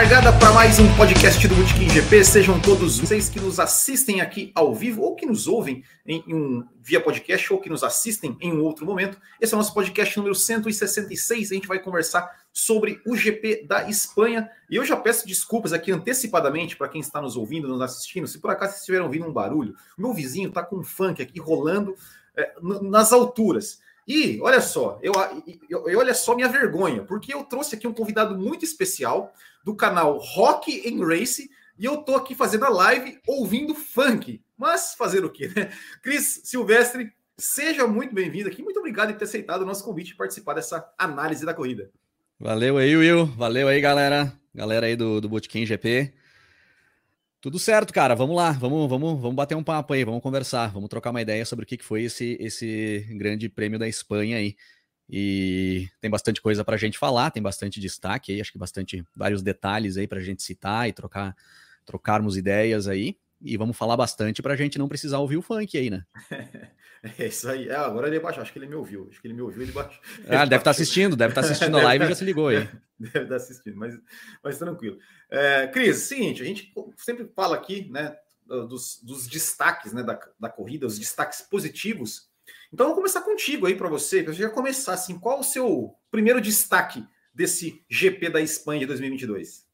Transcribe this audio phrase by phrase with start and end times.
[0.00, 2.24] Largada para mais um podcast do Bootkin GP.
[2.24, 6.66] Sejam todos vocês que nos assistem aqui ao vivo ou que nos ouvem em, um
[6.80, 9.20] via podcast ou que nos assistem em um outro momento.
[9.38, 11.52] Esse é o nosso podcast número 166.
[11.52, 14.50] A gente vai conversar sobre o GP da Espanha.
[14.70, 18.26] E eu já peço desculpas aqui antecipadamente para quem está nos ouvindo, nos assistindo.
[18.26, 21.38] Se por acaso vocês estiveram ouvindo um barulho, meu vizinho está com um funk aqui
[21.38, 21.94] rolando
[22.34, 23.80] é, nas alturas.
[24.12, 25.12] E olha só, eu,
[25.68, 29.32] eu, eu, olha só minha vergonha, porque eu trouxe aqui um convidado muito especial
[29.62, 34.42] do canal Rock and Race e eu tô aqui fazendo a live ouvindo funk.
[34.58, 35.70] Mas fazer o quê, né?
[36.02, 38.64] Cris Silvestre, seja muito bem-vindo aqui.
[38.64, 41.88] Muito obrigado por ter aceitado o nosso convite e participar dessa análise da corrida.
[42.36, 43.26] Valeu aí, Will.
[43.26, 44.32] Valeu aí, galera.
[44.52, 46.12] Galera aí do, do GP.
[47.40, 48.14] Tudo certo, cara.
[48.14, 51.44] Vamos lá, vamos, vamos, vamos bater um papo aí, vamos conversar, vamos trocar uma ideia
[51.46, 54.56] sobre o que foi esse, esse grande prêmio da Espanha aí.
[55.08, 59.02] E tem bastante coisa para a gente falar, tem bastante destaque aí, acho que bastante
[59.16, 61.34] vários detalhes aí para a gente citar e trocar,
[61.86, 63.16] trocarmos ideias aí.
[63.40, 66.04] E vamos falar bastante para a gente não precisar ouvir o funk aí, né?
[67.18, 67.68] É isso aí.
[67.68, 68.42] É, agora ele baixou.
[68.42, 69.08] Acho que ele me ouviu.
[69.10, 69.62] Acho que ele me ouviu.
[69.62, 70.00] Ele baixou.
[70.28, 71.16] Ah, deve estar tá assistindo.
[71.16, 72.68] Deve estar tá assistindo a live e já se ligou aí.
[73.00, 73.98] Deve estar tá assistindo, mas,
[74.44, 74.98] mas tranquilo.
[75.30, 78.14] É, Cris, seguinte, a gente sempre fala aqui, né,
[78.46, 82.28] dos, dos destaques, né, da, da corrida, os destaques positivos.
[82.70, 85.18] Então, vou começar contigo aí para você, para você já começar assim.
[85.18, 89.69] Qual o seu primeiro destaque desse GP da Espanha de 2022?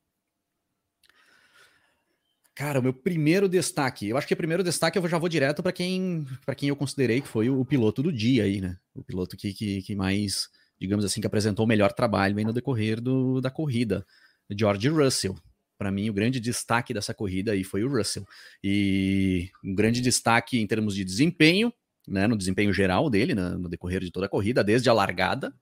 [2.56, 5.62] Cara, o meu primeiro destaque, eu acho que o primeiro destaque eu já vou direto
[5.62, 8.78] para quem para quem eu considerei que foi o, piloto do dia aí, né?
[8.94, 10.48] O piloto que, que, que, mais,
[10.80, 14.06] digamos assim, que apresentou o melhor trabalho aí no decorrer do, da corrida,
[14.50, 15.34] George Russell.
[15.76, 18.24] Para mim, o grande destaque dessa corrida aí foi o Russell.
[18.64, 21.70] E um grande destaque em termos de desempenho,
[22.08, 25.52] né, no desempenho geral dele, né, no decorrer de toda a corrida, desde a largada,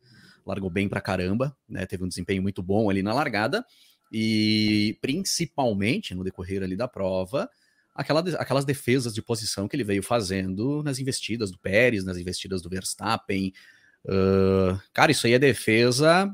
[0.46, 3.64] largou bem pra caramba, né, teve um desempenho muito bom ali na largada,
[4.10, 7.48] e principalmente no decorrer ali da prova,
[7.94, 12.60] aquela, aquelas defesas de posição que ele veio fazendo nas investidas do Pérez, nas investidas
[12.62, 13.52] do Verstappen.
[14.04, 16.32] Uh, cara, isso aí é defesa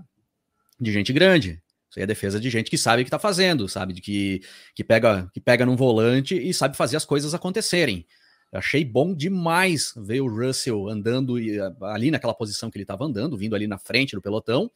[0.80, 1.62] de gente grande.
[1.90, 3.92] Isso aí é defesa de gente que sabe o que tá fazendo, sabe?
[3.92, 4.42] De que,
[4.74, 8.06] que, pega, que pega num volante e sabe fazer as coisas acontecerem.
[8.52, 11.36] Eu achei bom demais ver o Russell andando
[11.82, 14.70] ali naquela posição que ele estava andando, vindo ali na frente do pelotão,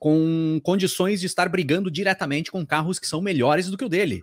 [0.00, 4.22] com condições de estar brigando diretamente com carros que são melhores do que o dele.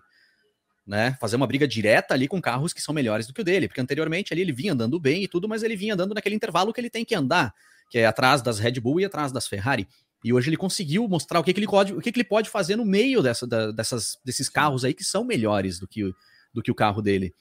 [0.86, 1.16] Né?
[1.22, 3.80] Fazer uma briga direta ali com carros que são melhores do que o dele, porque
[3.80, 6.82] anteriormente ali ele vinha andando bem e tudo, mas ele vinha andando naquele intervalo que
[6.82, 7.54] ele tem que andar,
[7.92, 9.88] que é atrás das Red Bull e atrás das Ferrari.
[10.24, 12.50] E hoje ele conseguiu mostrar o que, que ele pode, o que, que ele pode
[12.50, 16.12] fazer no meio dessa, da, dessas, desses carros aí que são melhores do que,
[16.52, 17.36] do que o carro dele.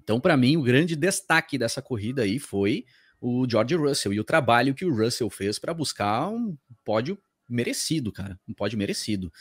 [0.00, 2.84] Então, para mim, o grande destaque dessa corrida aí foi
[3.20, 7.18] o George Russell e o trabalho que o Russell fez para buscar um pódio
[7.48, 8.38] merecido, cara.
[8.48, 9.32] Um pódio merecido.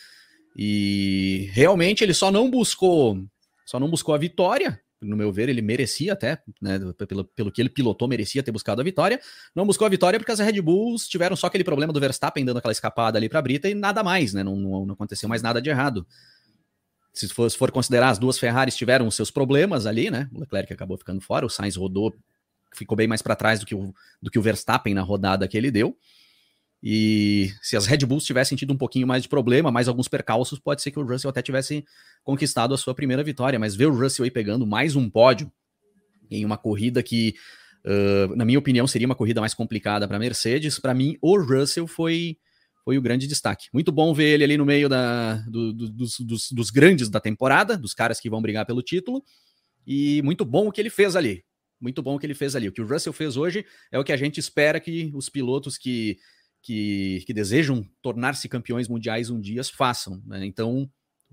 [0.56, 3.24] E realmente ele só não buscou,
[3.66, 4.82] só não buscou a vitória.
[5.00, 8.82] No meu ver, ele merecia até, né, pelo, pelo que ele pilotou, merecia ter buscado
[8.82, 9.20] a vitória.
[9.54, 12.58] Não buscou a vitória porque as Red Bulls tiveram só aquele problema do Verstappen dando
[12.58, 14.44] aquela escapada ali para a Brita e nada mais, né?
[14.44, 16.08] Não, não, não, aconteceu mais nada de errado.
[17.14, 20.28] Se for, se for considerar, as duas Ferraris tiveram os seus problemas ali, né?
[20.34, 22.16] O Leclerc acabou ficando fora, o Sainz rodou,
[22.74, 25.58] ficou bem mais para trás do que, o, do que o Verstappen na rodada que
[25.58, 25.96] ele deu.
[26.82, 30.60] E se as Red Bulls tivessem tido um pouquinho mais de problema, mais alguns percalços,
[30.60, 31.84] pode ser que o Russell até tivesse
[32.24, 33.58] conquistado a sua primeira vitória.
[33.58, 35.52] Mas ver o Russell aí pegando mais um pódio
[36.30, 37.36] em uma corrida que,
[37.86, 41.40] uh, na minha opinião, seria uma corrida mais complicada para a Mercedes, para mim, o
[41.40, 42.38] Russell foi,
[42.84, 43.68] foi o grande destaque.
[43.74, 47.20] Muito bom ver ele ali no meio da, do, do, dos, dos, dos grandes da
[47.20, 49.24] temporada, dos caras que vão brigar pelo título.
[49.86, 51.44] E muito bom o que ele fez ali.
[51.80, 52.68] Muito bom o que ele fez ali.
[52.68, 55.78] O que o Russell fez hoje é o que a gente espera que os pilotos
[55.78, 56.18] que
[56.62, 60.22] que, que desejam tornar-se campeões mundiais um dia façam.
[60.26, 60.46] Né?
[60.46, 60.90] Então,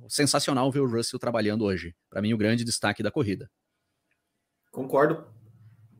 [0.08, 1.94] sensacional ver o Russell trabalhando hoje.
[2.10, 3.50] Para mim, o grande destaque da corrida.
[4.70, 5.24] Concordo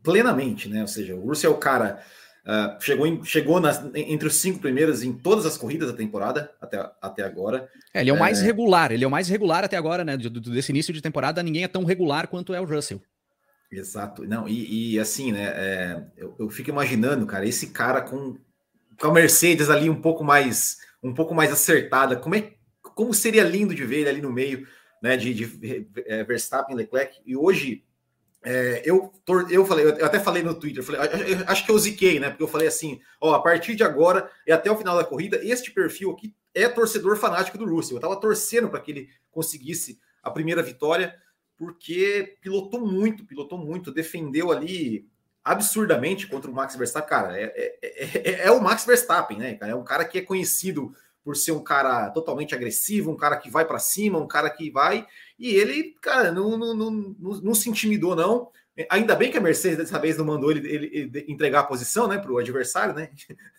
[0.03, 0.83] plenamente, né?
[0.83, 2.03] Ou seja, o Russell é o cara.
[2.45, 6.53] Uh, chegou, em, chegou nas, entre os cinco primeiros em todas as corridas da temporada
[6.61, 7.71] até, até agora.
[7.95, 8.45] É, ele é o mais é...
[8.45, 10.17] regular, ele é o mais regular até agora, né?
[10.17, 13.01] Desse início de temporada, ninguém é tão regular quanto é o Russell.
[13.73, 14.27] Exato.
[14.27, 15.45] Não, e, e assim, né?
[15.45, 18.37] É, eu, eu, fico imaginando, cara, esse cara com
[19.01, 22.17] com a Mercedes ali um pouco mais um pouco mais acertada.
[22.17, 22.55] Como é
[22.95, 24.67] como seria lindo de ver ele ali no meio,
[25.03, 27.21] né, de, de é, Verstappen, Leclerc.
[27.27, 27.85] E hoje
[28.43, 29.13] é, eu
[29.51, 31.01] eu falei, eu até falei no Twitter, falei,
[31.47, 32.29] acho que eu ziquei, né?
[32.29, 35.41] Porque eu falei assim, ó, a partir de agora e até o final da corrida,
[35.43, 37.97] este perfil aqui é torcedor fanático do Russell.
[37.97, 41.15] Eu tava torcendo para que ele conseguisse a primeira vitória,
[41.57, 45.09] porque pilotou muito, pilotou muito, defendeu ali
[45.45, 47.09] absurdamente contra o Max Verstappen.
[47.09, 49.55] Cara, é, é, é, é, o Max Verstappen, né?
[49.55, 49.73] Cara?
[49.73, 53.51] É um cara que é conhecido por ser um cara totalmente agressivo, um cara que
[53.51, 55.07] vai para cima, um cara que vai.
[55.39, 58.51] E ele, cara, não, não, não, não, não se intimidou, não.
[58.91, 62.19] Ainda bem que a Mercedes dessa vez não mandou ele, ele, entregar a posição, né,
[62.19, 63.11] para o adversário, né?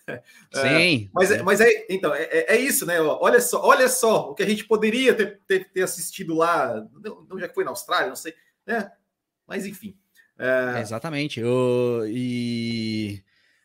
[0.52, 1.06] Sim.
[1.06, 3.00] É, mas, é, mas é, então, é, é, é isso, né?
[3.00, 7.38] Olha só, olha só o que a gente poderia ter, ter, ter assistido lá, não,
[7.38, 8.34] já que foi na Austrália, não sei,
[8.66, 8.92] né?
[9.46, 9.96] Mas enfim.
[10.38, 10.80] É...
[10.80, 11.42] Exatamente.
[11.42, 13.22] O, e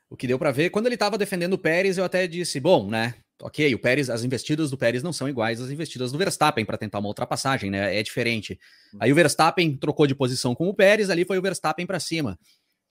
[0.09, 2.89] o que deu para ver, quando ele estava defendendo o Pérez, eu até disse, bom,
[2.89, 3.15] né?
[3.41, 6.77] ok, o Pérez, as investidas do Pérez não são iguais às investidas do Verstappen para
[6.77, 7.97] tentar uma ultrapassagem, né?
[7.97, 8.59] É diferente.
[8.94, 9.00] Uhum.
[9.01, 12.39] Aí o Verstappen trocou de posição com o Pérez, ali foi o Verstappen para cima.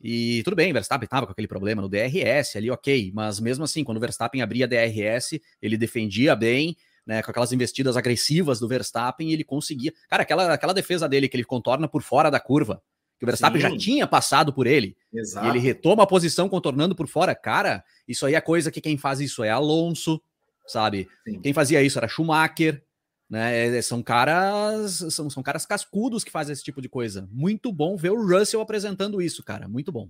[0.01, 3.65] E tudo bem, o Verstappen estava com aquele problema no DRS ali, ok, mas mesmo
[3.65, 6.75] assim, quando o Verstappen abria DRS, ele defendia bem,
[7.07, 9.93] né, com aquelas investidas agressivas do Verstappen, ele conseguia.
[10.09, 12.83] Cara, aquela, aquela defesa dele que ele contorna por fora da curva,
[13.21, 13.69] que o Verstappen Sim.
[13.69, 15.47] já tinha passado por ele, Exato.
[15.47, 18.97] e ele retoma a posição contornando por fora, cara, isso aí é coisa que quem
[18.97, 20.23] faz isso é Alonso,
[20.67, 21.07] sabe?
[21.29, 21.39] Sim.
[21.43, 22.83] Quem fazia isso era Schumacher,
[23.29, 23.77] né?
[23.77, 27.29] É, são caras, são, são caras cascudos que fazem esse tipo de coisa.
[27.31, 29.69] Muito bom ver o Russell apresentando isso, cara.
[29.69, 30.09] Muito bom.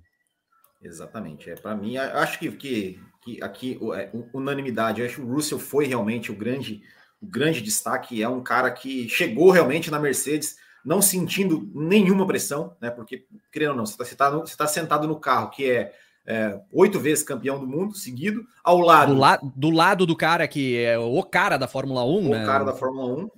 [0.81, 1.51] Exatamente.
[1.51, 5.03] É para mim, acho que, que, que aqui é, unanimidade.
[5.03, 6.81] acho que o Russell foi realmente o grande,
[7.21, 8.23] o grande destaque.
[8.23, 12.91] É um cara que chegou realmente na Mercedes não sentindo nenhuma pressão, né?
[12.91, 15.93] Porque, querendo ou não, você está tá, tá sentado no carro que é
[16.27, 19.15] é, oito vezes campeão do mundo seguido, ao lado.
[19.15, 22.45] Do, la do, lado do cara que é o cara da Fórmula 1, o né?
[22.45, 23.31] cara da Fórmula 1.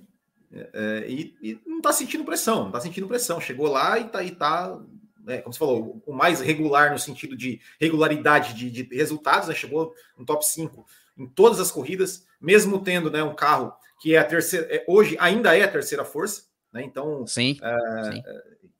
[0.51, 3.41] É, é, e, e, não tá sentindo pressão, não tá sentindo pressão.
[3.41, 4.79] Chegou lá e tá, e tá
[5.27, 9.55] é, como você falou, o mais regular no sentido de regularidade de, de resultados, né?
[9.55, 10.85] chegou no top 5
[11.17, 15.15] em todas as corridas, mesmo tendo né, um carro que é a terceira, é, hoje
[15.19, 16.43] ainda é a terceira força,
[16.73, 16.83] né?
[16.83, 18.23] Então, sim, é, sim.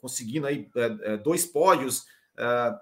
[0.01, 0.67] conseguindo aí
[1.23, 2.05] dois pódios,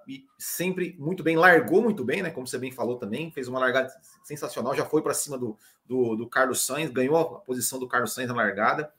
[0.08, 2.30] e sempre muito bem, largou muito bem, né?
[2.30, 3.94] Como você bem falou também, fez uma largada
[4.24, 8.14] sensacional, já foi para cima do, do, do, Carlos Sainz, ganhou a posição do Carlos
[8.14, 8.92] Sainz na largada,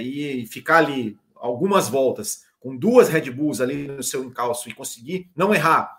[0.00, 5.30] e ficar ali algumas voltas com duas Red Bulls ali no seu encalço e conseguir
[5.36, 5.96] não errar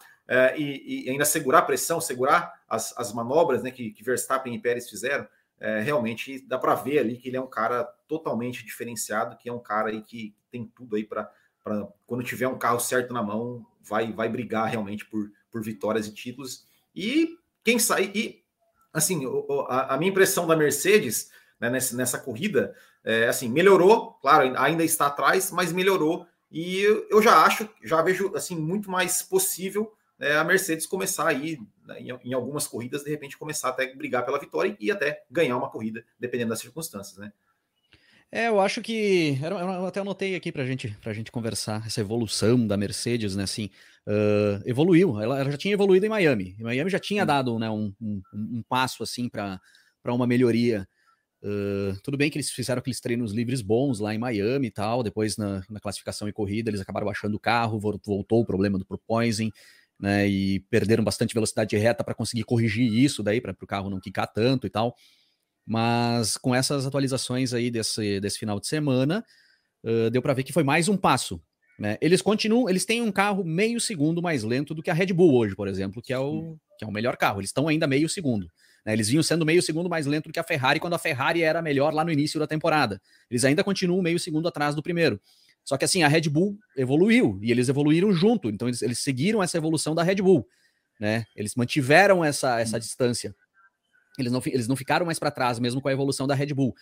[0.58, 4.60] e, e, ainda segurar a pressão, segurar as, as manobras né, que, que Verstappen e
[4.60, 5.28] Pérez fizeram,
[5.59, 9.53] é, realmente dá para ver ali que ele é um cara totalmente diferenciado, que é
[9.53, 11.31] um cara aí que tem tudo aí para
[12.07, 16.13] quando tiver um carro certo na mão, vai vai brigar realmente por, por vitórias e
[16.13, 16.65] títulos.
[16.95, 18.44] E quem sai e
[18.94, 19.23] assim,
[19.67, 21.29] a, a minha impressão da Mercedes
[21.59, 26.25] né, nessa, nessa corrida é assim, melhorou, claro, ainda está atrás, mas melhorou.
[26.51, 31.57] E eu já acho, já vejo assim muito mais possível é, a Mercedes começar aí
[31.86, 35.57] né, em, em, algumas corridas, de repente começar até brigar pela vitória e até ganhar
[35.57, 37.31] uma corrida, dependendo das circunstâncias, né?
[38.31, 39.39] É, eu acho que.
[39.42, 43.44] Eu até anotei aqui pra gente, pra gente conversar essa evolução da Mercedes, né?
[43.44, 43.71] Assim,
[44.06, 45.19] uh, evoluiu.
[45.19, 46.56] Ela, ela, já tinha evoluído em Miami.
[46.60, 49.60] Em Miami já tinha dado né, um, um, um passo assim para
[50.06, 50.88] uma melhoria.
[51.42, 55.01] Uh, tudo bem que eles fizeram aqueles treinos livres bons lá em Miami e tal.
[55.01, 58.86] Depois, na, na classificação e corrida, eles acabaram baixando o carro, voltou o problema do
[58.86, 59.51] porpoising,
[60.00, 60.28] né?
[60.28, 64.28] E perderam bastante velocidade reta para conseguir corrigir isso daí, para o carro não quicar
[64.28, 64.96] tanto e tal.
[65.66, 69.23] Mas com essas atualizações aí desse, desse final de semana,
[69.83, 71.42] uh, deu para ver que foi mais um passo.
[71.78, 71.97] Né?
[72.02, 75.33] Eles continuam, eles têm um carro meio segundo mais lento do que a Red Bull
[75.35, 77.40] hoje, por exemplo, que é o, que é o melhor carro.
[77.40, 78.50] Eles estão ainda meio segundo.
[78.85, 78.94] Né?
[78.94, 81.62] Eles vinham sendo meio segundo mais lento do que a Ferrari quando a Ferrari era
[81.62, 83.02] melhor lá no início da temporada.
[83.30, 85.21] Eles ainda continuam meio segundo atrás do primeiro.
[85.69, 88.49] Só que assim, a Red Bull evoluiu e eles evoluíram junto.
[88.49, 90.44] Então eles, eles seguiram essa evolução da Red Bull.
[90.99, 91.26] Né?
[91.35, 93.35] Eles mantiveram essa, essa distância
[94.18, 96.73] eles não, eles não ficaram mais para trás, mesmo com a evolução da Red Bull.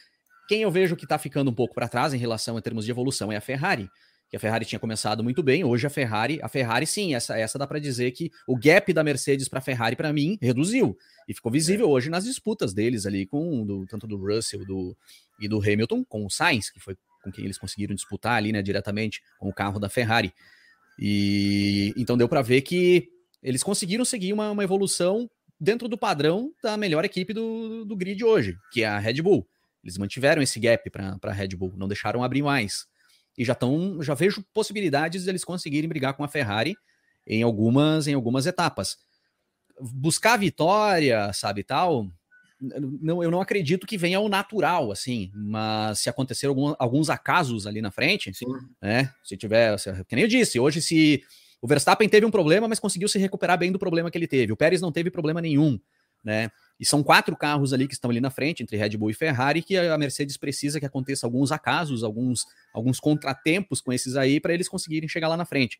[0.48, 2.92] Quem eu vejo que está ficando um pouco para trás em relação a termos de
[2.92, 3.90] evolução é a Ferrari.
[4.30, 7.60] Que a Ferrari tinha começado muito bem, hoje a Ferrari, a Ferrari sim, essa, essa
[7.60, 11.34] dá para dizer que o gap da Mercedes para a Ferrari para mim reduziu e
[11.34, 14.98] ficou visível hoje nas disputas deles ali com do, tanto do Russell do,
[15.40, 18.62] e do Hamilton com o Sainz, que foi com quem eles conseguiram disputar ali, né,
[18.62, 20.34] diretamente com o carro da Ferrari.
[20.98, 23.10] E então deu para ver que
[23.44, 25.30] eles conseguiram seguir uma, uma evolução
[25.60, 29.48] dentro do padrão da melhor equipe do, do grid hoje, que é a Red Bull.
[29.84, 32.86] Eles mantiveram esse gap para a Red Bull, não deixaram abrir mais.
[33.38, 36.76] E já estão, já vejo possibilidades deles conseguirem brigar com a Ferrari
[37.26, 38.98] em algumas, em algumas etapas.
[39.80, 42.08] Buscar vitória, sabe, tal,
[42.60, 47.68] não, eu não acredito que venha o natural, assim, mas se acontecer algum, alguns acasos
[47.68, 48.46] ali na frente, Sim.
[48.82, 49.14] né?
[49.24, 49.76] Se tiver,
[50.08, 51.24] que nem eu disse, hoje se
[51.62, 54.52] o Verstappen teve um problema, mas conseguiu se recuperar bem do problema que ele teve.
[54.52, 55.80] O Pérez não teve problema nenhum,
[56.24, 56.50] né?
[56.80, 59.64] E são quatro carros ali que estão ali na frente, entre Red Bull e Ferrari,
[59.64, 64.54] que a Mercedes precisa que aconteça alguns acasos, alguns, alguns contratempos com esses aí, para
[64.54, 65.80] eles conseguirem chegar lá na frente.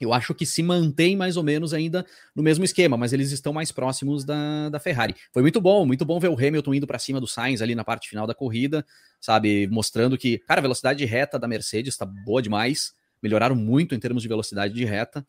[0.00, 3.52] Eu acho que se mantém mais ou menos ainda no mesmo esquema, mas eles estão
[3.52, 5.14] mais próximos da, da Ferrari.
[5.32, 7.84] Foi muito bom, muito bom ver o Hamilton indo para cima do Sainz ali na
[7.84, 8.84] parte final da corrida,
[9.20, 9.66] sabe?
[9.68, 13.98] Mostrando que, cara, a velocidade de reta da Mercedes está boa demais, melhoraram muito em
[13.98, 15.26] termos de velocidade de reta.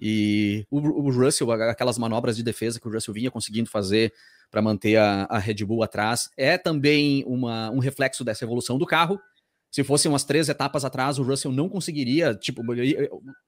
[0.00, 4.12] E o, o Russell, aquelas manobras de defesa que o Russell vinha conseguindo fazer
[4.50, 8.86] para manter a, a, Red Bull atrás, é também uma, um reflexo dessa evolução do
[8.86, 9.20] carro.
[9.70, 12.62] Se fossem umas três etapas atrás, o Russell não conseguiria, tipo,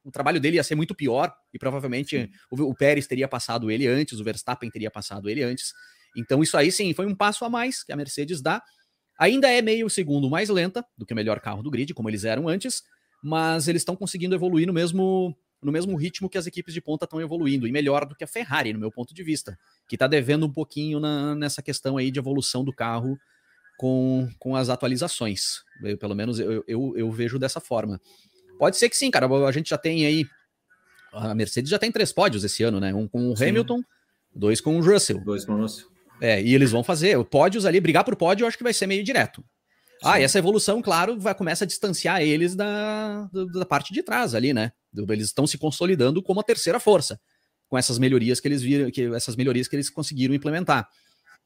[0.05, 3.87] o trabalho dele ia ser muito pior e provavelmente o, o Pérez teria passado ele
[3.87, 5.73] antes, o Verstappen teria passado ele antes.
[6.17, 8.63] Então isso aí sim foi um passo a mais que a Mercedes dá.
[9.19, 12.25] Ainda é meio segundo mais lenta do que o melhor carro do grid, como eles
[12.25, 12.83] eram antes,
[13.23, 17.05] mas eles estão conseguindo evoluir no mesmo no mesmo ritmo que as equipes de ponta
[17.05, 20.07] estão evoluindo, e melhor do que a Ferrari, no meu ponto de vista, que está
[20.07, 23.19] devendo um pouquinho na, nessa questão aí de evolução do carro
[23.81, 25.63] com, com as atualizações.
[25.83, 27.99] Eu, pelo menos eu, eu, eu, vejo dessa forma.
[28.59, 29.27] Pode ser que sim, cara.
[29.27, 30.27] A gente já tem aí.
[31.15, 32.93] A Mercedes já tem três pódios esse ano, né?
[32.93, 33.49] Um com o sim.
[33.49, 33.83] Hamilton,
[34.37, 35.25] dois com o Russell.
[35.25, 35.87] Dois com o Russell.
[36.21, 37.25] É, e eles vão fazer.
[37.25, 39.43] Pódios ali, brigar por pódio, eu acho que vai ser meio direto.
[40.05, 44.35] Ah, e essa evolução, claro, vai começar a distanciar eles da, da parte de trás
[44.35, 44.73] ali, né?
[45.09, 47.19] Eles estão se consolidando como a terceira força,
[47.67, 50.87] com essas melhorias que eles viram, que, essas melhorias que eles conseguiram implementar.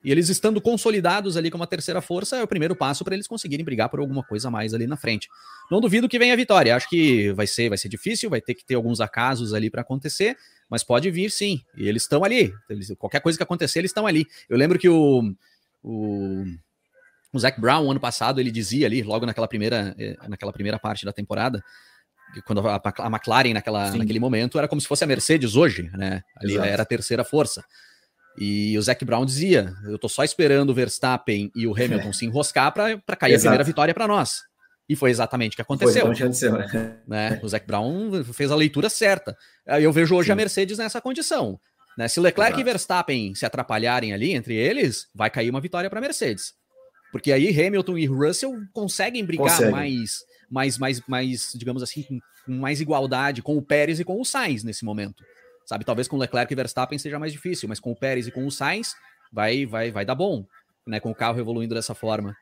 [0.04, 3.26] E eles estando consolidados ali como a terceira força, é o primeiro passo para eles
[3.26, 5.28] conseguirem brigar por alguma coisa a mais ali na frente.
[5.70, 6.76] Não duvido que venha a vitória.
[6.76, 9.80] Acho que vai ser, vai ser difícil, vai ter que ter alguns acasos ali para
[9.80, 10.36] acontecer,
[10.68, 11.62] mas pode vir sim.
[11.76, 12.52] E eles estão ali.
[12.68, 14.26] Eles, qualquer coisa que acontecer, eles estão ali.
[14.48, 15.34] Eu lembro que o,
[15.82, 16.44] o
[17.34, 21.04] o Zac Brown, ano passado, ele dizia ali, logo naquela primeira, eh, naquela primeira parte
[21.04, 21.64] da temporada,
[22.46, 26.22] quando a, a McLaren naquela, naquele momento era como se fosse a Mercedes hoje, né?
[26.36, 26.68] Ali Exato.
[26.68, 27.64] era a terceira força.
[28.38, 32.12] E o Zac Brown dizia: Eu tô só esperando o Verstappen e o Hamilton é.
[32.14, 33.48] se enroscar para cair Exato.
[33.48, 34.42] a primeira vitória para nós.
[34.88, 36.04] E foi exatamente o que aconteceu.
[36.04, 36.98] aconteceu né?
[37.06, 37.40] né?
[37.42, 39.36] O Zac Brown fez a leitura certa.
[39.66, 40.32] Eu vejo hoje Sim.
[40.32, 41.58] a Mercedes nessa condição.
[41.96, 42.08] Né?
[42.08, 42.60] Se Leclerc Exato.
[42.60, 46.52] e Verstappen se atrapalharem ali entre eles, vai cair uma vitória para a Mercedes.
[47.12, 49.70] Porque aí Hamilton e Russell conseguem brigar Consegue.
[49.70, 50.18] mais,
[50.50, 52.20] mais, mais, mais, digamos assim, com,
[52.52, 55.22] mais igualdade com o Pérez e com o Sainz nesse momento.
[55.66, 58.46] Sabe, talvez com Leclerc e Verstappen seja mais difícil, mas com o Pérez e com
[58.46, 58.94] o Sainz
[59.32, 60.46] vai, vai, vai dar bom,
[60.86, 61.00] né?
[61.00, 62.36] Com o carro evoluindo dessa forma.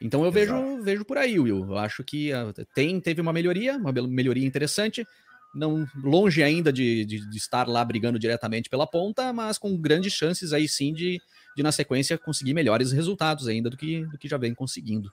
[0.00, 1.66] Então eu vejo, vejo por aí, Will.
[1.70, 5.06] Eu acho que uh, tem, teve uma melhoria, uma melhoria interessante.
[5.54, 10.12] Não longe ainda de, de, de estar lá brigando diretamente pela ponta, mas com grandes
[10.12, 11.20] chances aí sim de,
[11.56, 15.08] de na sequência conseguir melhores resultados ainda do que, do que já vem conseguindo.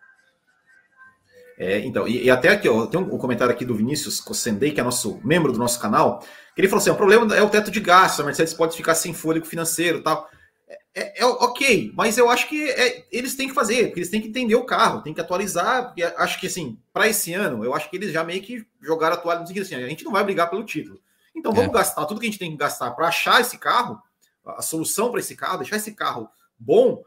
[1.62, 4.72] É, então, e, e, até aqui, ó, tem um, um, comentário aqui do Vinícius Cossendei,
[4.72, 6.18] que é nosso membro do nosso canal,
[6.56, 8.96] que ele falou assim: o problema é o teto de gasto, a Mercedes pode ficar
[8.96, 10.27] sem fôlego financeiro e tal.
[10.68, 14.10] É, é, é, ok, mas eu acho que é, eles têm que fazer, porque eles
[14.10, 17.63] têm que entender o carro, têm que atualizar, porque acho que assim, para esse ano,
[17.63, 20.03] eu acho que eles já meio que jogaram a toalha no seguinte assim, a gente
[20.03, 21.00] não vai brigar pelo título.
[21.36, 21.74] Então vamos é.
[21.74, 24.01] gastar tudo que a gente tem que gastar para achar esse carro
[24.44, 26.27] a solução para esse carro, deixar esse carro
[26.58, 27.03] bom,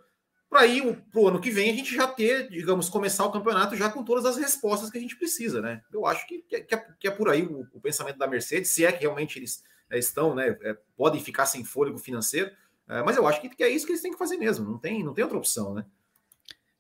[0.55, 3.75] para ir para o ano que vem a gente já ter, digamos, começar o campeonato
[3.75, 5.83] já com todas as respostas que a gente precisa, né?
[5.93, 6.61] Eu acho que, que, é,
[7.01, 9.99] que é, por aí o, o, pensamento da Mercedes, se é que realmente eles é,
[9.99, 10.57] estão, né?
[10.63, 12.53] É, podem ficar sem fôlego financeiro,
[12.89, 14.79] é, mas eu acho que, que, é isso que eles têm que fazer mesmo, não
[14.79, 15.85] tem, não tem outra opção, né?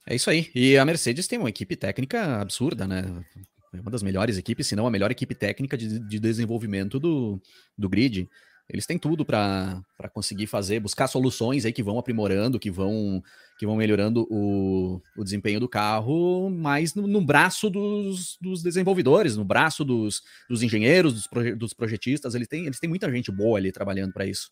[0.06, 0.52] É isso aí.
[0.54, 3.24] E a Mercedes tem uma equipe técnica absurda, né?
[3.72, 7.42] É uma das melhores equipes, se não a melhor equipe técnica de, de desenvolvimento do,
[7.76, 8.30] do grid.
[8.68, 13.22] Eles têm tudo para conseguir fazer, buscar soluções aí que vão aprimorando, que vão,
[13.58, 19.36] que vão melhorando o, o desempenho do carro, mas no, no braço dos, dos, desenvolvedores,
[19.36, 22.34] no braço dos, dos engenheiros, dos, proje, dos projetistas.
[22.34, 24.50] Eles têm, eles têm muita gente boa ali trabalhando para isso.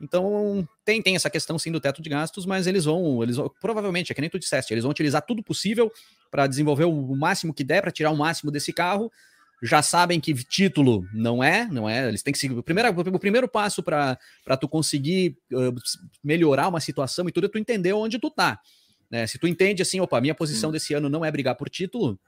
[0.00, 3.48] Então, tem, tem essa questão sim do teto de gastos, mas eles vão, eles vão,
[3.60, 5.92] provavelmente, é que nem tu disseste, eles vão utilizar tudo possível
[6.28, 9.12] para desenvolver o máximo que der, para tirar o máximo desse carro,
[9.62, 12.08] já sabem que título não é, não é.
[12.08, 12.58] Eles têm que seguir.
[12.58, 14.18] O primeiro, o primeiro passo para
[14.60, 15.74] tu conseguir uh,
[16.22, 18.60] melhorar uma situação e tudo é tu entender onde tu tá.
[19.08, 19.26] Né?
[19.26, 20.72] Se tu entende assim, opa, minha posição hum.
[20.72, 22.18] desse ano não é brigar por título,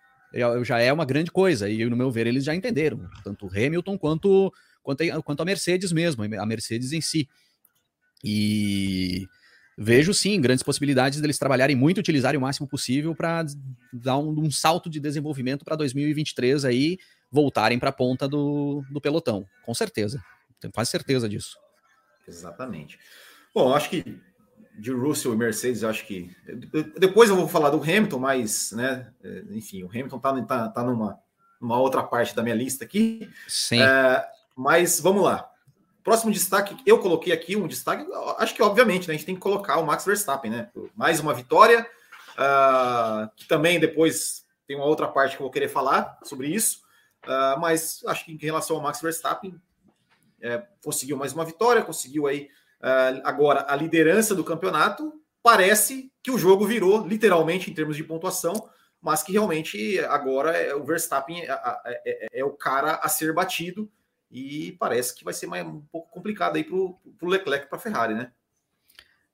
[0.62, 1.68] já é uma grande coisa.
[1.68, 5.44] E no meu ver, eles já entenderam, tanto o Hamilton quanto, quanto, a, quanto a
[5.44, 7.28] Mercedes mesmo, a Mercedes em si.
[8.22, 9.26] E
[9.76, 13.44] vejo sim grandes possibilidades deles trabalharem muito, utilizarem o máximo possível para
[13.92, 16.98] dar um, um, salto de desenvolvimento para 2023 aí
[17.34, 20.22] voltarem para a ponta do, do pelotão, com certeza.
[20.60, 21.58] Tenho quase certeza disso.
[22.28, 22.96] Exatamente.
[23.52, 24.20] Bom, acho que
[24.78, 26.30] de Russell e Mercedes, acho que.
[26.96, 29.12] Depois eu vou falar do Hamilton, mas, né,
[29.50, 31.18] enfim, o Hamilton está tá, tá numa,
[31.60, 33.28] numa outra parte da minha lista aqui.
[33.48, 33.82] Sim.
[33.82, 34.24] É,
[34.54, 35.50] mas vamos lá.
[36.04, 38.06] Próximo destaque, eu coloquei aqui um destaque,
[38.38, 40.70] acho que obviamente, né, a gente tem que colocar o Max Verstappen, né?
[40.94, 41.84] Mais uma vitória,
[42.38, 46.83] uh, que também depois tem uma outra parte que eu vou querer falar sobre isso.
[47.26, 49.60] Uh, mas acho que em relação ao Max Verstappen,
[50.40, 52.50] é, conseguiu mais uma vitória, conseguiu aí
[52.80, 55.12] uh, agora a liderança do campeonato.
[55.42, 58.68] Parece que o jogo virou literalmente em termos de pontuação,
[59.00, 63.32] mas que realmente agora é, o Verstappen é, é, é, é, o cara a ser
[63.32, 63.90] batido
[64.30, 67.80] e parece que vai ser mais, um pouco complicado aí para o Leclerc para a
[67.80, 68.32] Ferrari, né?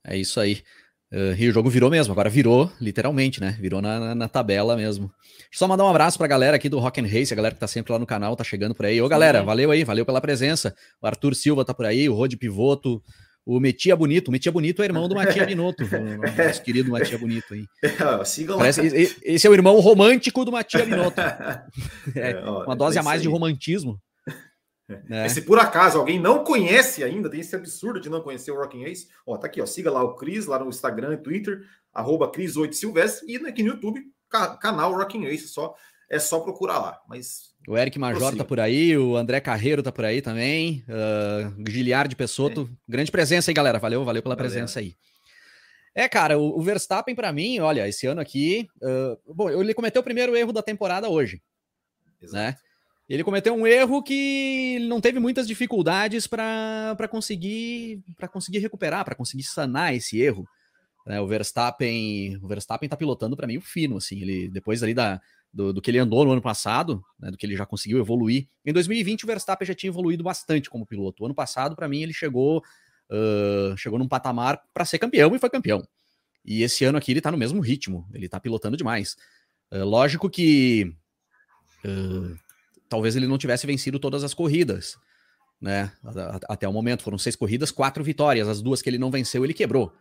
[0.03, 0.63] É isso aí.
[1.12, 3.57] Uh, e o jogo virou mesmo, agora virou, literalmente, né?
[3.61, 5.11] Virou na, na, na tabela mesmo.
[5.52, 7.67] Só mandar um abraço pra galera aqui do Rock and Race, a galera que tá
[7.67, 9.02] sempre lá no canal, tá chegando por aí.
[9.02, 10.75] Ô, galera, valeu aí, valeu pela presença.
[11.02, 13.02] O Arthur Silva tá por aí, o Rod Pivoto,
[13.45, 14.29] o Metia Bonito.
[14.29, 17.64] O Metia Bonito é irmão do Matia Binotto, nosso querido Matia Bonito aí.
[18.57, 21.21] Parece, esse é o irmão romântico do Matia Binotto.
[22.14, 23.99] É, é, uma dose a mais de romantismo.
[25.09, 25.29] É.
[25.29, 28.85] Se por acaso alguém não conhece ainda, tem esse absurdo de não conhecer o Rocking
[28.85, 32.31] Ace, ó, tá aqui, ó, siga lá o Cris, lá no Instagram e Twitter, arroba
[32.31, 35.75] Cris8 Silvestre, e aqui no YouTube, ca canal Rocking Ace, só,
[36.09, 37.51] é só procurar lá, mas...
[37.69, 42.15] O Eric Major tá por aí, o André Carreiro tá por aí também, uh, Giliard
[42.17, 42.77] Pessoto, é.
[42.89, 44.51] grande presença aí, galera, valeu, valeu pela valeu.
[44.51, 44.97] presença aí.
[45.95, 50.01] É, cara, o, o Verstappen para mim, olha, esse ano aqui, uh, bom, ele cometeu
[50.01, 51.43] o primeiro erro da temporada hoje,
[52.23, 52.37] Exato.
[52.37, 52.57] né?
[53.11, 59.17] Ele cometeu um erro que não teve muitas dificuldades para conseguir para conseguir recuperar, para
[59.17, 60.49] conseguir sanar esse erro.
[61.09, 64.21] É, o Verstappen, o Verstappen tá pilotando para mim o fino, assim.
[64.21, 65.21] Ele depois ali da
[65.52, 68.47] do, do, que ele andou no ano passado, né, do que ele já conseguiu evoluir.
[68.64, 71.25] Em 2020 o Verstappen já tinha evoluído bastante como piloto.
[71.25, 75.38] O ano passado para mim ele chegou uh, chegou num patamar para ser campeão e
[75.40, 75.83] foi campeão.
[76.45, 78.09] E esse ano aqui ele tá no mesmo ritmo.
[78.14, 79.17] Ele tá pilotando demais.
[79.73, 80.95] Uh, lógico que
[81.85, 82.38] uh,
[82.91, 84.99] talvez ele não tivesse vencido todas as corridas,
[85.61, 85.93] né?
[86.49, 88.49] Até o momento foram seis corridas, quatro vitórias.
[88.49, 89.93] As duas que ele não venceu, ele quebrou,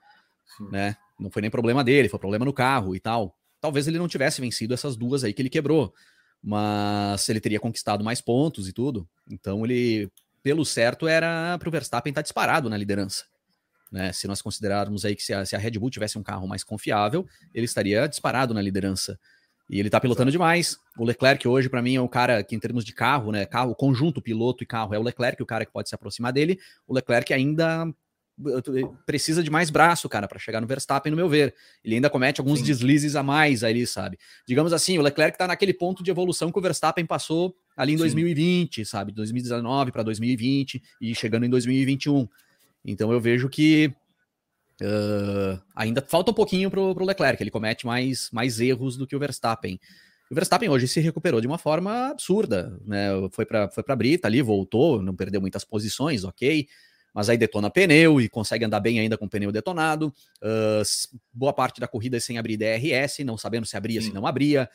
[0.57, 0.67] Sim.
[0.71, 0.97] né?
[1.17, 3.37] Não foi nem problema dele, foi problema no carro e tal.
[3.61, 5.93] Talvez ele não tivesse vencido essas duas aí que ele quebrou,
[6.41, 9.07] mas ele teria conquistado mais pontos e tudo.
[9.29, 10.09] Então ele,
[10.41, 13.25] pelo certo, era para o Verstappen estar tá disparado na liderança.
[13.91, 14.11] Né?
[14.13, 16.63] Se nós considerarmos aí que se a, se a Red Bull tivesse um carro mais
[16.63, 19.19] confiável, ele estaria disparado na liderança.
[19.69, 20.77] E ele tá pilotando demais.
[20.97, 23.45] O Leclerc hoje, para mim, é o cara que, em termos de carro, né?
[23.45, 26.59] Carro, conjunto, piloto e carro, é o Leclerc, o cara que pode se aproximar dele.
[26.87, 27.87] O Leclerc ainda
[29.05, 31.53] precisa de mais braço, cara, para chegar no Verstappen, no meu ver.
[31.83, 32.65] Ele ainda comete alguns Sim.
[32.65, 34.17] deslizes a mais ali, sabe?
[34.47, 37.97] Digamos assim, o Leclerc tá naquele ponto de evolução que o Verstappen passou ali em
[37.97, 38.03] Sim.
[38.03, 39.11] 2020, sabe?
[39.11, 42.27] 2019 para 2020 e chegando em 2021.
[42.85, 43.93] Então eu vejo que
[44.81, 49.15] Uh, ainda falta um pouquinho para o Leclerc, ele comete mais, mais erros do que
[49.15, 49.79] o Verstappen.
[50.31, 53.09] O Verstappen hoje se recuperou de uma forma absurda, né?
[53.31, 56.67] Foi para foi a Brita ali, voltou, não perdeu muitas posições, ok,
[57.13, 60.13] mas aí detona pneu e consegue andar bem ainda com o pneu detonado.
[60.41, 60.83] Uh,
[61.33, 64.09] boa parte da corrida sem abrir DRS, não sabendo se abria, Sim.
[64.09, 64.69] se não abria,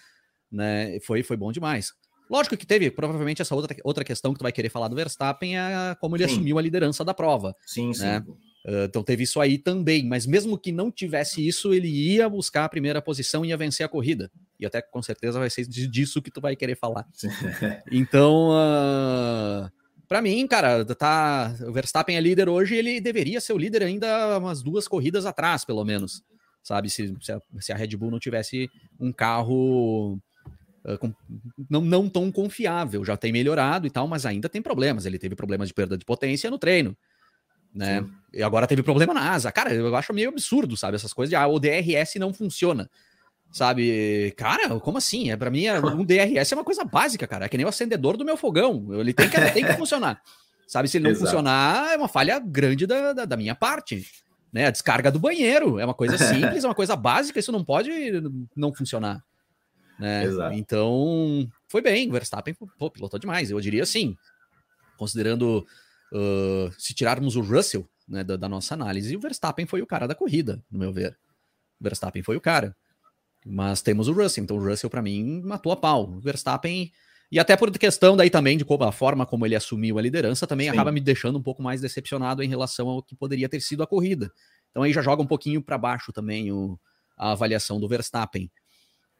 [0.50, 0.98] né?
[1.00, 1.92] Foi, foi bom demais.
[2.28, 5.56] Lógico que teve provavelmente essa outra, outra questão que tu vai querer falar do Verstappen
[5.56, 6.34] é como ele sim.
[6.34, 7.54] assumiu a liderança da prova.
[7.64, 8.22] Sim, né?
[8.26, 8.34] sim.
[8.66, 12.64] Uh, então teve isso aí também, mas mesmo que não tivesse isso, ele ia buscar
[12.64, 14.30] a primeira posição e ia vencer a corrida.
[14.58, 17.06] E até com certeza vai ser disso que tu vai querer falar.
[17.92, 19.70] então, uh,
[20.08, 24.38] para mim, cara, tá, o Verstappen é líder hoje, ele deveria ser o líder ainda
[24.38, 26.22] umas duas corridas atrás, pelo menos.
[26.62, 30.18] Sabe, se, se, a, se a Red Bull não tivesse um carro
[30.86, 31.14] Uh, com,
[31.70, 33.02] não, não tão confiável.
[33.06, 35.06] Já tem melhorado e tal, mas ainda tem problemas.
[35.06, 36.94] Ele teve problemas de perda de potência no treino
[37.74, 38.02] né?
[38.02, 38.12] Sim.
[38.32, 39.50] E agora teve problema na asa.
[39.52, 40.96] Cara, eu acho meio absurdo, sabe?
[40.96, 42.90] Essas coisas de ah, o DRS não funciona.
[43.50, 44.34] Sabe?
[44.36, 45.30] Cara, como assim?
[45.30, 47.46] É, para mim, é, um DRS é uma coisa básica, cara.
[47.46, 48.88] É que nem o acendedor do meu fogão.
[48.92, 50.20] Ele tem que, tem que funcionar.
[50.66, 50.88] Sabe?
[50.88, 51.26] Se ele não Exato.
[51.26, 54.04] funcionar, é uma falha grande da, da, da, minha parte.
[54.52, 54.66] Né?
[54.66, 57.38] A descarga do banheiro é uma coisa simples, é uma coisa básica.
[57.38, 57.90] Isso não pode
[58.56, 59.22] não funcionar.
[59.98, 60.24] Né?
[60.54, 62.08] Então, foi bem.
[62.08, 63.50] O Verstappen pô, pilotou demais.
[63.50, 64.16] Eu diria assim,
[64.96, 65.64] considerando
[66.14, 70.06] Uh, se tirarmos o Russell né, da, da, nossa análise, o Verstappen foi o cara
[70.06, 71.18] da corrida, no meu ver.
[71.80, 72.76] O Verstappen foi o cara.
[73.44, 76.08] Mas temos o Russell, então o Russell, para mim, matou a pau.
[76.08, 76.92] O Verstappen.
[77.32, 80.46] E até por questão daí também de como a forma como ele assumiu a liderança
[80.46, 80.72] também Sim.
[80.72, 83.86] acaba me deixando um pouco mais decepcionado em relação ao que poderia ter sido a
[83.86, 84.30] corrida.
[84.70, 86.78] Então aí já joga um pouquinho para baixo também o,
[87.16, 88.50] a avaliação do Verstappen.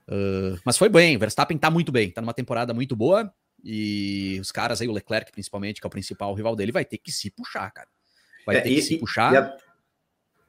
[0.09, 3.33] Uh, mas foi bem, o Verstappen tá muito bem, tá numa temporada muito boa.
[3.65, 6.99] E os caras aí, o Leclerc principalmente, que é o principal rival dele, vai ter
[6.99, 7.89] que se puxar, cara.
[8.45, 9.33] Vai é, ter e, que se puxar.
[9.33, 9.57] E, a,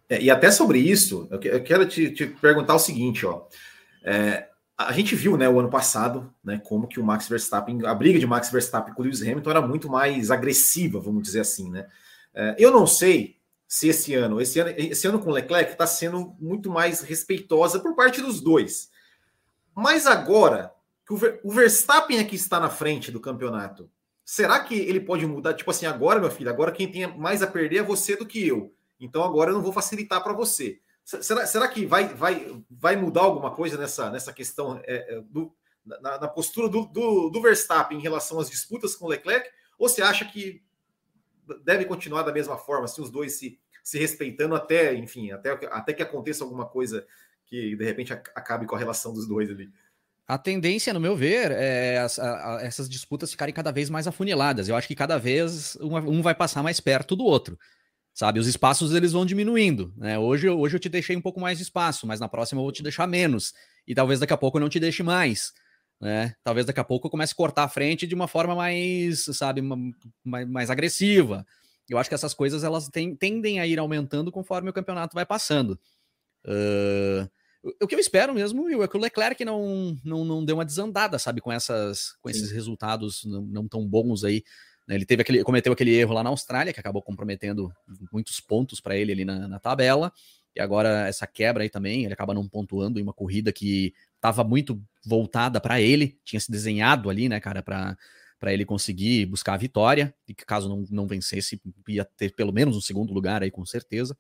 [0.10, 3.48] é, e, até sobre isso, eu, quero te, te, perguntar o seguinte, ó.
[4.04, 7.96] É, a gente viu, né, o ano passado, né, como que o Max Verstappen, a
[7.96, 11.72] briga de Max Verstappen com o Lewis Hamilton era muito mais agressiva, vamos dizer assim,
[11.72, 11.88] né?
[12.34, 15.88] É, eu não sei se esse ano, esse ano, esse ano com o Leclerc está
[15.88, 18.90] sendo muito mais respeitosa por parte dos dois.
[19.74, 20.75] Mas agora,
[21.06, 23.90] que o, Ver, o Verstappen é que está na frente do campeonato.
[24.24, 25.54] Será que ele pode mudar?
[25.54, 28.46] Tipo assim, agora, meu filho, agora quem tem mais a perder é você do que
[28.48, 28.74] eu.
[29.00, 30.80] Então agora eu não vou facilitar para você.
[31.04, 35.54] Será, será que vai, vai, vai mudar alguma coisa nessa, nessa questão é, é, do,
[35.86, 39.48] na, na, postura do, do, do, Verstappen em relação às disputas com o Leclerc?
[39.78, 40.64] Ou você acha que
[41.64, 45.94] deve continuar da mesma forma, assim, os dois se, se respeitando até, enfim, até, até
[45.94, 47.06] que aconteça alguma coisa
[47.46, 49.72] que de repente acabe com a relação dos dois ali?
[50.28, 52.04] A tendência, no meu ver, é
[52.62, 54.68] essas disputas ficarem cada vez mais afuniladas.
[54.68, 57.58] Eu acho que cada vez um, vai passar mais perto do outro
[58.16, 58.40] sabe?
[58.40, 60.18] Os espaços eles vão diminuindo, né?
[60.18, 62.72] Hoje, hoje eu te deixei um pouco mais de espaço, mas na próxima eu vou
[62.72, 63.54] te deixar menos.
[63.86, 65.54] E talvez daqui a pouco eu não te deixe mais,
[66.00, 66.34] né?
[66.42, 69.62] Talvez daqui a pouco eu comece a cortar a frente de uma forma mais, sabe,
[70.24, 71.46] mais, mais agressiva.
[71.90, 75.78] Eu acho que essas coisas elas tendem a ir aumentando conforme o campeonato vai passando.
[76.46, 77.30] Uh,
[77.82, 81.18] o que eu espero mesmo é que o Leclerc não, não, não dê uma desandada,
[81.18, 84.44] sabe, com, essas, com esses resultados não, não tão bons aí
[84.88, 84.96] né?
[84.96, 87.72] Ele teve aquele, cometeu aquele erro lá na Austrália, que acabou comprometendo
[88.12, 90.12] muitos pontos para ele ali na, na, tabela.
[90.56, 94.44] E agora essa quebra aí também, ele acaba não pontuando em uma corrida que estava
[94.44, 97.98] muito voltada para ele, tinha se desenhado ali, né, cara, para
[98.38, 102.52] para ele conseguir buscar a vitória, e que caso não, não vencesse, ia ter pelo
[102.52, 104.16] menos um segundo lugar aí, com certeza.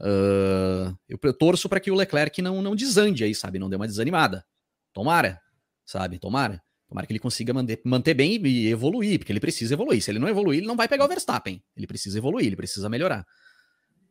[0.00, 3.58] Uh, eu, torço para que o Leclerc não, não desande aí, sabe?
[3.58, 4.44] Não dê uma desanimada.
[4.92, 5.40] Tomara,
[5.84, 6.18] sabe?
[6.18, 6.62] Tomara.
[6.88, 10.02] Tomara que ele consiga manter, manter bem e evoluir, porque ele precisa evoluir.
[10.02, 11.62] Se ele não evoluir, ele não vai pegar o Verstappen.
[11.76, 13.24] Ele precisa evoluir, ele precisa melhorar.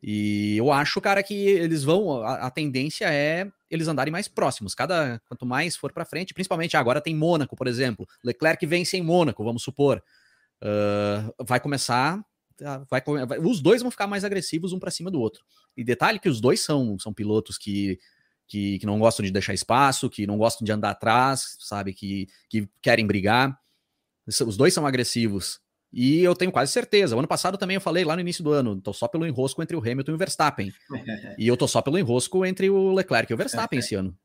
[0.02, 2.22] E eu acho, cara, que eles vão.
[2.22, 4.74] A, a tendência é eles andarem mais próximos.
[4.74, 8.06] Cada quanto mais for para frente, principalmente agora tem Mônaco, por exemplo.
[8.24, 10.02] Leclerc vence em Mônaco, vamos supor.
[10.62, 12.24] Uh, vai começar.
[12.90, 15.42] Vai, vai, os dois vão ficar mais agressivos um para cima do outro.
[15.76, 17.98] E detalhe que os dois são, são pilotos que
[18.50, 21.94] que, que, não gostam de deixar espaço, que não gostam de andar atrás, sabe?
[21.94, 23.56] Que, que querem brigar.
[24.26, 25.60] Os dois são agressivos.
[25.92, 27.14] E eu tenho quase certeza.
[27.14, 29.62] O ano passado também eu falei lá no início do ano, tô só pelo enrosco
[29.62, 30.72] entre o Hamilton e o Verstappen.
[31.38, 34.16] e eu tô só pelo enrosco entre o Leclerc e o Verstappen esse ano.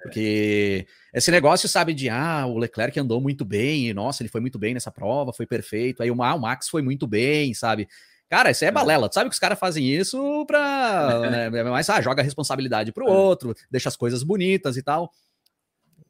[0.00, 4.40] Porque esse negócio, sabe, de ah, o Leclerc andou muito bem, e nossa, ele foi
[4.40, 6.02] muito bem nessa prova, foi perfeito.
[6.02, 7.88] Aí o, ah, o Max foi muito bem, sabe?
[8.32, 9.10] Cara, isso é, é balela.
[9.10, 11.20] Tu sabe que os caras fazem isso pra.
[11.30, 13.10] Né, é mais, ah, joga a responsabilidade pro é.
[13.10, 15.12] outro, deixa as coisas bonitas e tal.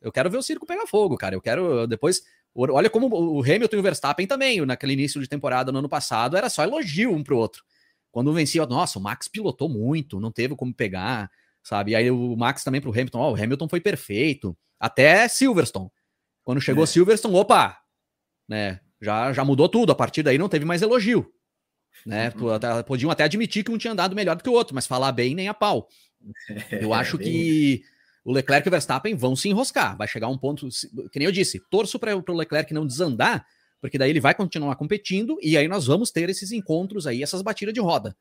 [0.00, 1.34] Eu quero ver o circo pegar fogo, cara.
[1.34, 2.22] Eu quero depois.
[2.54, 6.36] Olha como o Hamilton e o Verstappen também, naquele início de temporada no ano passado,
[6.36, 7.64] era só elogio um pro outro.
[8.12, 11.28] Quando vencia, nossa, o Max pilotou muito, não teve como pegar,
[11.60, 11.90] sabe?
[11.90, 14.56] E aí o Max também pro Hamilton, ó, oh, o Hamilton foi perfeito.
[14.78, 15.90] Até Silverstone.
[16.44, 16.86] Quando chegou é.
[16.86, 17.78] Silverstone, opa,
[18.48, 18.78] né?
[19.00, 19.90] Já, já mudou tudo.
[19.90, 21.28] A partir daí não teve mais elogio
[22.06, 22.32] né?
[22.36, 22.82] Uhum.
[22.86, 25.34] Podiam até admitir que um tinha andado melhor do que o outro, mas falar bem
[25.34, 25.88] nem a pau.
[26.70, 27.82] Eu acho que
[28.24, 29.96] o Leclerc e o Verstappen vão se enroscar.
[29.96, 30.68] Vai chegar um ponto,
[31.10, 33.44] que nem eu disse, torço para o Leclerc não desandar,
[33.80, 37.42] porque daí ele vai continuar competindo e aí nós vamos ter esses encontros aí, essas
[37.42, 38.16] batidas de roda,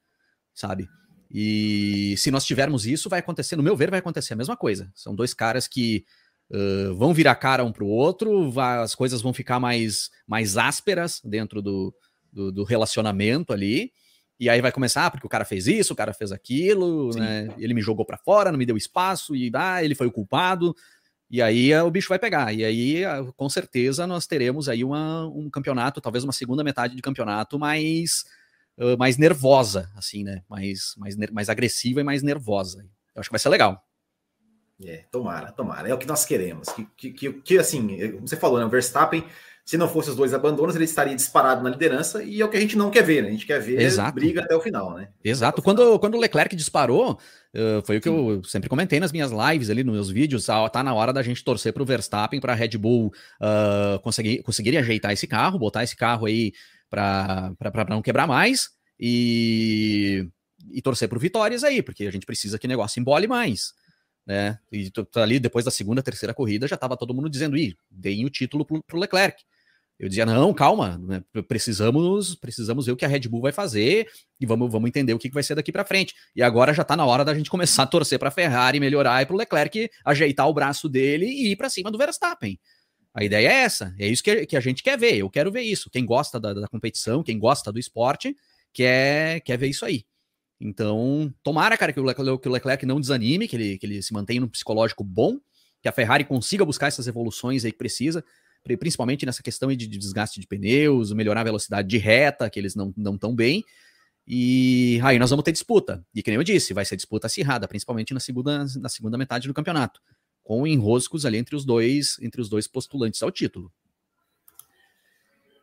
[0.54, 0.90] sabe?
[1.30, 4.92] E se nós tivermos isso, vai acontecer, no meu ver, vai acontecer a mesma coisa.
[4.96, 6.04] São dois caras que
[6.50, 11.22] uh, vão virar cara um para o outro, as coisas vão ficar mais, mais ásperas
[11.24, 11.94] dentro do,
[12.32, 13.92] do, do relacionamento ali.
[14.40, 17.54] E aí vai começar, ah, porque o cara fez isso, o cara fez aquilo, né?
[17.60, 20.76] Ele me jogou para fora, não me deu espaço, e ah, ele foi o culpado.
[21.30, 22.52] E aí uh, o bicho vai pegar.
[22.52, 26.96] E aí, uh, com certeza, nós teremos aí uma, um campeonato, talvez uma segunda metade
[26.96, 28.26] de campeonato mais,
[28.78, 30.42] uh, mais nervosa, assim, né?
[30.50, 32.82] Mais, mais, mais agressiva e mais nervosa.
[33.16, 33.82] Eu acho que vai ser legal.
[34.84, 35.88] É, tomara, tomara.
[35.88, 36.68] É o que nós queremos.
[36.70, 38.66] Que, que, que, que assim, como você falou, né?
[38.66, 39.24] O Verstappen
[39.66, 42.58] se não fosse os dois abandonos, ele estaria disparado na liderança e é o que
[42.58, 43.30] a gente não quer ver, né?
[43.30, 44.14] A gente quer ver Exato.
[44.14, 45.10] briga até o final, né?
[45.24, 45.62] Exato.
[45.62, 48.16] Quando, quando o Leclerc disparou, uh, foi o que Sim.
[48.16, 51.22] eu sempre comentei nas minhas lives ali, nos meus vídeos, ah, tá na hora da
[51.22, 55.60] gente torcer para o Verstappen, para a Red Bull uh, conseguir, conseguir ajeitar esse carro,
[55.60, 56.54] botar esse carro aí
[56.90, 57.54] para
[57.90, 58.70] não quebrar mais
[59.00, 60.28] e,
[60.72, 63.74] e torcer para vitórias aí, porque a gente precisa que o negócio embole mais
[64.26, 64.60] né?
[64.72, 68.30] E ali depois da segunda, terceira corrida já estava todo mundo dizendo: "Ih, deem o
[68.30, 69.44] título pro, pro Leclerc".
[70.00, 71.24] Eu dizia: "Não, calma, né?
[71.48, 74.08] precisamos precisamos ver o que a Red Bull vai fazer
[74.40, 76.14] e vamos, vamos entender o que vai ser daqui para frente".
[76.36, 79.22] E agora já está na hora da gente começar a torcer para a Ferrari melhorar
[79.22, 82.60] e para o Leclerc ajeitar o braço dele e ir para cima do Verstappen.
[83.14, 85.18] A ideia é essa, é isso que, que a gente quer ver.
[85.18, 85.90] Eu quero ver isso.
[85.90, 88.36] Quem gosta da, da competição, quem gosta do esporte,
[88.74, 90.06] quer, quer ver isso aí.
[90.64, 94.02] Então, tomara, cara, que o Leclerc, que o Leclerc não desanime, que ele, que ele
[94.04, 95.40] se mantenha no psicológico bom,
[95.82, 98.24] que a Ferrari consiga buscar essas evoluções aí que precisa,
[98.64, 102.94] principalmente nessa questão de desgaste de pneus, melhorar a velocidade de reta, que eles não
[102.96, 103.64] estão tão bem.
[104.28, 106.06] E aí nós vamos ter disputa.
[106.14, 109.48] E que nem eu disse, vai ser disputa acirrada, principalmente na segunda, na segunda metade
[109.48, 110.00] do campeonato.
[110.44, 113.72] com enroscos ali entre os dois, entre os dois postulantes ao título.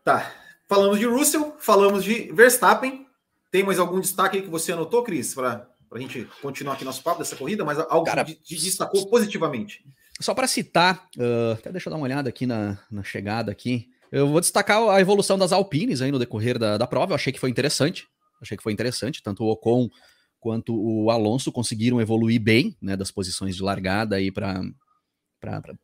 [0.05, 0.35] Tá.
[0.69, 3.08] Falamos de Russell, falamos de Verstappen.
[3.51, 7.19] Tem mais algum destaque que você anotou, Cris, para a gente continuar aqui nosso papo
[7.19, 9.85] dessa corrida, mas algo Cara, que te destacou positivamente?
[10.21, 13.89] Só para citar, uh, até deixa eu dar uma olhada aqui na, na chegada aqui.
[14.11, 17.13] Eu vou destacar a evolução das Alpines aí no decorrer da, da prova.
[17.13, 18.07] Eu achei que foi interessante.
[18.41, 19.23] Achei que foi interessante.
[19.23, 19.89] Tanto o Ocon
[20.41, 24.63] quanto o Alonso conseguiram evoluir bem, né, das posições de largada aí para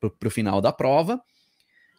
[0.02, 1.20] o final da prova.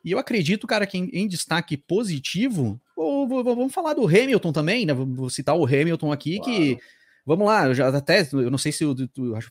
[0.06, 4.54] E eu acredito, cara, que em, em destaque positivo, vou, vou, vamos falar do Hamilton
[4.54, 4.94] também, né?
[4.94, 6.52] Vou citar o Hamilton aqui, claro.
[6.52, 6.80] que.
[7.26, 8.22] Vamos lá, eu já até.
[8.32, 8.96] Eu não sei se o,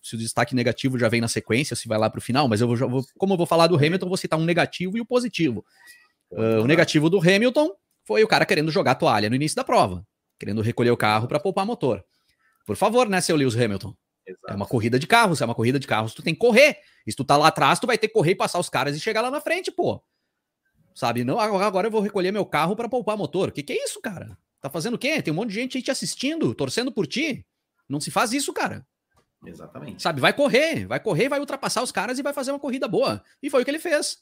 [0.00, 2.60] se o destaque negativo já vem na sequência, se vai lá para o final, mas
[2.60, 5.02] eu vou, vou, como eu vou falar do Hamilton, vou citar um negativo e o
[5.02, 5.64] um positivo.
[6.30, 7.72] Uh, o negativo do Hamilton
[8.04, 10.06] foi o cara querendo jogar toalha no início da prova,
[10.38, 12.04] querendo recolher o carro para poupar motor.
[12.64, 13.92] Por favor, né, seu Lewis Hamilton?
[14.24, 14.52] Exato.
[14.52, 16.78] É uma corrida de carros, é uma corrida de carros, tu tem que correr.
[17.04, 18.96] E se tu tá lá atrás, tu vai ter que correr e passar os caras
[18.96, 20.00] e chegar lá na frente, pô.
[20.94, 21.24] Sabe?
[21.24, 23.48] Não, agora eu vou recolher meu carro para poupar motor.
[23.48, 24.38] O que, que é isso, cara?
[24.60, 25.20] Tá fazendo o quê?
[25.20, 27.44] Tem um monte de gente aí te assistindo, torcendo por ti.
[27.88, 28.86] Não se faz isso, cara.
[29.44, 30.00] Exatamente.
[30.00, 30.20] Sabe?
[30.20, 33.22] Vai correr, vai correr, vai ultrapassar os caras e vai fazer uma corrida boa.
[33.42, 34.18] E foi o que ele fez.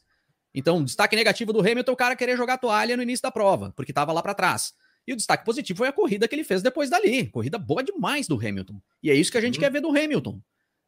[0.55, 3.93] Então, destaque negativo do Hamilton, o cara querer jogar toalha no início da prova, porque
[3.93, 4.75] tava lá para trás.
[5.07, 7.29] E o destaque positivo foi a corrida que ele fez depois dali.
[7.29, 8.81] Corrida boa demais do Hamilton.
[9.03, 9.61] E é isso que a gente hum.
[9.61, 10.41] quer ver do Hamilton.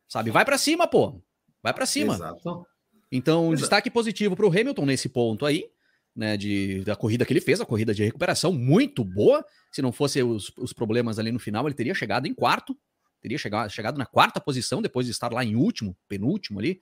[0.09, 0.31] Sabe?
[0.31, 1.20] Vai para cima, pô.
[1.62, 2.14] Vai para cima.
[2.14, 2.66] Exato.
[3.11, 3.57] Então, Exato.
[3.61, 5.70] destaque positivo para o Hamilton nesse ponto aí
[6.14, 9.44] né, de, da corrida que ele fez, a corrida de recuperação muito boa.
[9.72, 12.77] Se não fosse os, os problemas ali no final, ele teria chegado em quarto,
[13.20, 16.81] teria chegado, chegado na quarta posição depois de estar lá em último, penúltimo ali.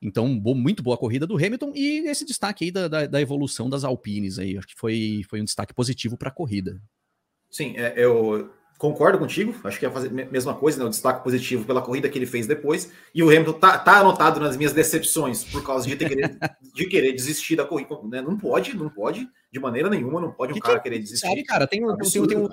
[0.00, 3.70] Então, bo, muito boa corrida do Hamilton e esse destaque aí da, da, da, evolução
[3.70, 6.80] das Alpines aí, acho que foi, foi um destaque positivo para a corrida.
[7.50, 10.84] Sim, é, eu, concordo contigo, acho que ia fazer a mesma coisa, né?
[10.84, 12.90] O destaque positivo pela corrida que ele fez depois.
[13.14, 16.36] E o Hamilton tá, tá anotado nas minhas decepções por causa de, querer,
[16.74, 17.98] de querer desistir da corrida.
[18.04, 18.20] Né?
[18.20, 21.26] Não pode, não pode, de maneira nenhuma, não pode um que cara que, querer desistir.
[21.26, 22.48] Sabe, cara, tem, tem, tem, tem, um,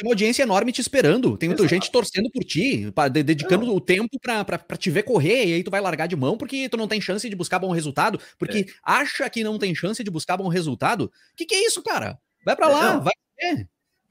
[0.00, 3.74] tem uma audiência enorme te esperando, tem muita gente torcendo por ti, pra, dedicando não.
[3.74, 6.76] o tempo para te ver correr, e aí tu vai largar de mão porque tu
[6.76, 8.72] não tem chance de buscar bom resultado, porque é.
[8.82, 11.04] acha que não tem chance de buscar bom resultado.
[11.04, 12.18] O que, que é isso, cara?
[12.44, 13.29] Vai para lá, vai ver.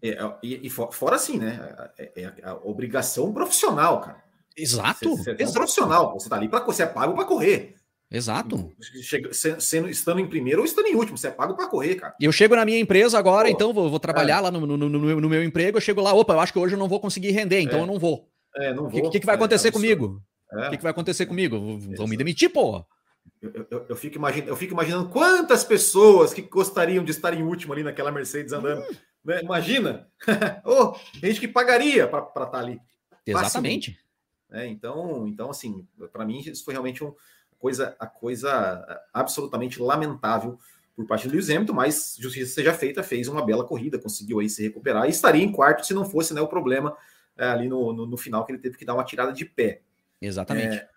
[0.02, 1.76] É, é, e, e, fora assim, né?
[1.98, 4.24] É, é, é, a obrigação profissional, cara.
[4.56, 5.16] Exato.
[5.16, 7.76] Você, você é um profissional, você tá ali para você é pago para correr.
[8.12, 8.72] Exato.
[9.04, 12.16] Chega, sendo, estando em primeiro ou estando em último, você é pago para correr, cara.
[12.20, 14.42] Eu chego na minha empresa agora, Pô, então vou, vou trabalhar é.
[14.42, 15.78] lá no, no, no, no, meu emprego.
[15.78, 17.86] Eu chego lá, opa, eu acho que hoje eu não vou conseguir render, então eu
[17.86, 18.28] não vou.
[18.56, 19.06] É, não vou.
[19.06, 20.24] O que, que, vai acontecer comigo?
[20.52, 21.78] O que, que vai acontecer comigo?
[21.96, 22.84] Vão me demitir, pô.
[23.42, 27.44] Eu, eu, eu, fico imaginando, eu fico imaginando quantas pessoas que gostariam de estar em
[27.44, 28.82] último ali naquela Mercedes andando.
[28.82, 28.96] Hum.
[29.24, 29.42] Né?
[29.42, 30.08] Imagina!
[30.66, 32.80] oh, gente que pagaria para estar tá ali.
[33.26, 34.00] Exatamente.
[34.52, 37.14] É, então, então, assim, para mim, isso foi realmente um,
[37.60, 40.58] coisa, a coisa absolutamente lamentável
[40.96, 44.50] por parte do Lewis Hamilton, mas justiça seja feita, fez uma bela corrida, conseguiu aí
[44.50, 46.98] se recuperar e estaria em quarto se não fosse né, o problema
[47.38, 49.82] é, ali no, no, no, final que ele teve que dar uma tirada de pé.
[50.22, 50.76] Exatamente.
[50.76, 50.90] É,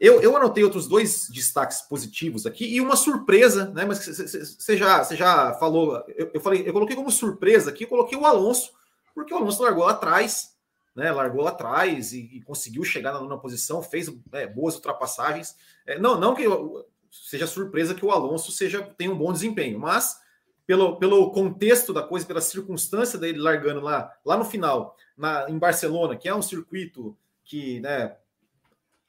[0.00, 3.84] eu, eu anotei outros dois destaques positivos aqui e uma surpresa, né?
[3.84, 8.16] Mas você já, já falou, eu, eu, falei, eu coloquei como surpresa aqui, eu coloquei
[8.16, 8.72] o Alonso,
[9.12, 10.56] porque o Alonso largou lá atrás,
[10.94, 11.10] né?
[11.10, 15.56] Largou lá atrás e, e conseguiu chegar na nona posição, fez é, boas ultrapassagens.
[15.84, 16.44] É, não, não que
[17.10, 20.20] seja surpresa que o Alonso seja tenha um bom desempenho, mas
[20.64, 25.58] pelo, pelo contexto da coisa, pela circunstância dele largando lá, lá no final, na, em
[25.58, 28.14] Barcelona, que é um circuito que, né,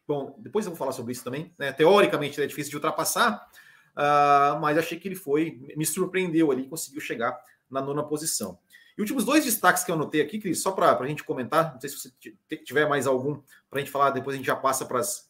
[0.09, 1.53] Bom, depois eu vou falar sobre isso também.
[1.55, 1.71] Né?
[1.71, 3.47] Teoricamente, é difícil de ultrapassar,
[3.95, 8.57] uh, mas achei que ele foi, me surpreendeu ali, conseguiu chegar na nona posição.
[8.97, 11.79] E últimos dois destaques que eu anotei aqui, Cris, só para a gente comentar, não
[11.79, 14.83] sei se você tiver mais algum para a gente falar, depois a gente já passa
[14.83, 15.29] para as.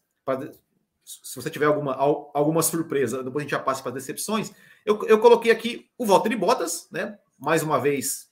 [1.04, 1.94] Se você tiver alguma,
[2.34, 4.54] alguma surpresa, depois a gente já passa para as decepções.
[4.86, 7.20] Eu, eu coloquei aqui o Walter de Bottas, né?
[7.38, 8.30] Mais uma vez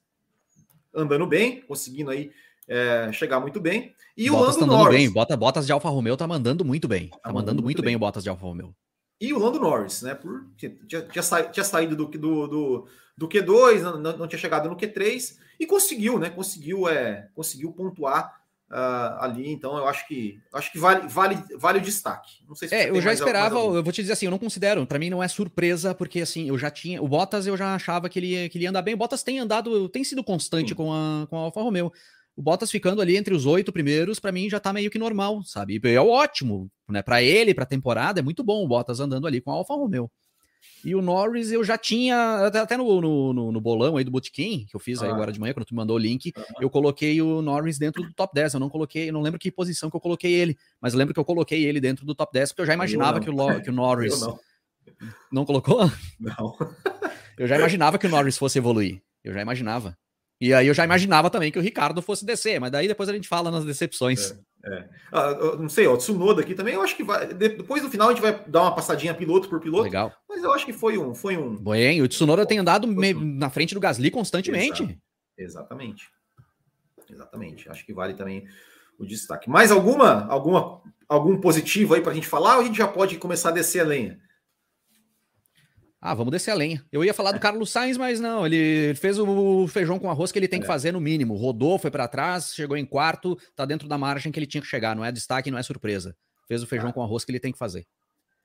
[0.95, 2.31] andando bem, conseguindo aí
[2.67, 3.93] é, chegar muito bem.
[4.15, 4.97] E Bottas o Lando tá Norris.
[4.97, 5.11] Bem.
[5.11, 7.09] Bota, Bottas de Alfa Romeo tá mandando muito bem.
[7.09, 7.89] Tá, tá mandando, muito bem.
[7.89, 8.75] bem o Bottas de Alfa Romeo.
[9.19, 10.13] E o Lando Norris, né?
[10.13, 10.75] Por, tinha,
[11.09, 15.37] tinha, sa, tinha saído do, do, do, do Q2, não, não, tinha chegado no Q3
[15.59, 16.29] e conseguiu, né?
[16.29, 19.51] Conseguiu, é, conseguiu pontuar uh, ali.
[19.51, 22.43] Então eu acho que acho que vale, vale, vale o destaque.
[22.47, 23.57] Não sei se é, eu já esperava.
[23.57, 24.85] Eu vou te dizer assim, eu não considero.
[24.85, 28.09] Para mim não é surpresa porque assim eu já tinha o Bottas eu já achava
[28.09, 28.93] que ele, que ele ia andar bem.
[28.93, 31.91] O Bottas tem andado, tem sido constante com a com a Alfa Romeo
[32.37, 35.41] o Bottas ficando ali entre os oito primeiros, para mim já tá meio que normal,
[35.43, 35.81] sabe?
[35.83, 37.01] E é ótimo, né?
[37.01, 39.73] Para ele, para a temporada, é muito bom o Bottas andando ali com a Alfa
[39.73, 40.09] Romeo.
[40.85, 44.75] E o Norris eu já tinha, até no, no, no bolão aí do Botequim, que
[44.75, 45.13] eu fiz aí ah.
[45.13, 48.31] agora de manhã, quando tu mandou o link, eu coloquei o Norris dentro do top
[48.35, 48.53] 10.
[48.53, 51.19] Eu não coloquei, eu não lembro que posição que eu coloquei ele, mas lembro que
[51.19, 53.69] eu coloquei ele dentro do top 10, porque eu já imaginava eu que, o, que
[53.71, 54.21] o Norris.
[54.21, 54.39] não.
[55.31, 55.91] não colocou?
[56.19, 56.55] Não.
[57.35, 59.01] eu já imaginava que o Norris fosse evoluir.
[59.23, 59.97] Eu já imaginava.
[60.39, 63.13] E aí eu já imaginava também que o Ricardo fosse descer, mas daí depois a
[63.13, 64.31] gente fala nas decepções.
[64.31, 64.47] É.
[64.65, 64.89] É.
[65.11, 67.33] Ah, não sei, ó, o Tsunoda aqui também, eu acho que vai.
[67.33, 69.83] Depois no final a gente vai dar uma passadinha piloto por piloto.
[69.83, 70.11] Legal.
[70.27, 71.15] Mas eu acho que foi um.
[71.15, 71.55] Foi um...
[71.55, 74.83] Bem, o Tsunoda tem andado na frente do Gasly constantemente.
[74.83, 74.99] Exato.
[75.37, 76.09] Exatamente.
[77.09, 77.69] Exatamente.
[77.69, 78.45] Acho que vale também
[78.99, 79.49] o destaque.
[79.49, 83.17] Mais alguma, alguma algum positivo aí para a gente falar ou a gente já pode
[83.17, 84.19] começar a descer a lenha?
[85.99, 86.85] Ah, vamos descer a lenha.
[86.91, 90.37] Eu ia falar do Carlos Sainz, mas não, ele fez o feijão com arroz que
[90.37, 90.67] ele tem que é.
[90.67, 91.35] fazer no mínimo.
[91.35, 94.67] Rodou, foi para trás, chegou em quarto, tá dentro da margem que ele tinha que
[94.67, 94.95] chegar.
[94.95, 96.15] Não é destaque, não é surpresa.
[96.47, 96.93] Fez o feijão ah.
[96.93, 97.85] com arroz que ele tem que fazer.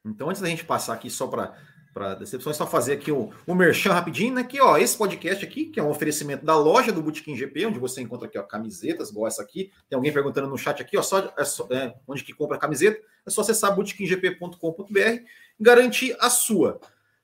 [0.05, 1.55] Então, antes da gente passar aqui só para
[1.93, 4.43] para decepções, só fazer aqui o, o merchan rapidinho, né?
[4.43, 7.79] Que ó, esse podcast aqui, que é um oferecimento da loja do Botequim GP, onde
[7.79, 9.71] você encontra aqui ó, camisetas, igual essa aqui.
[9.89, 12.61] Tem alguém perguntando no chat aqui, ó, só, é só é, onde que compra a
[12.61, 12.99] camiseta?
[13.27, 15.27] É só acessar botequimgp.com.br e
[15.61, 16.81] garantir a sua.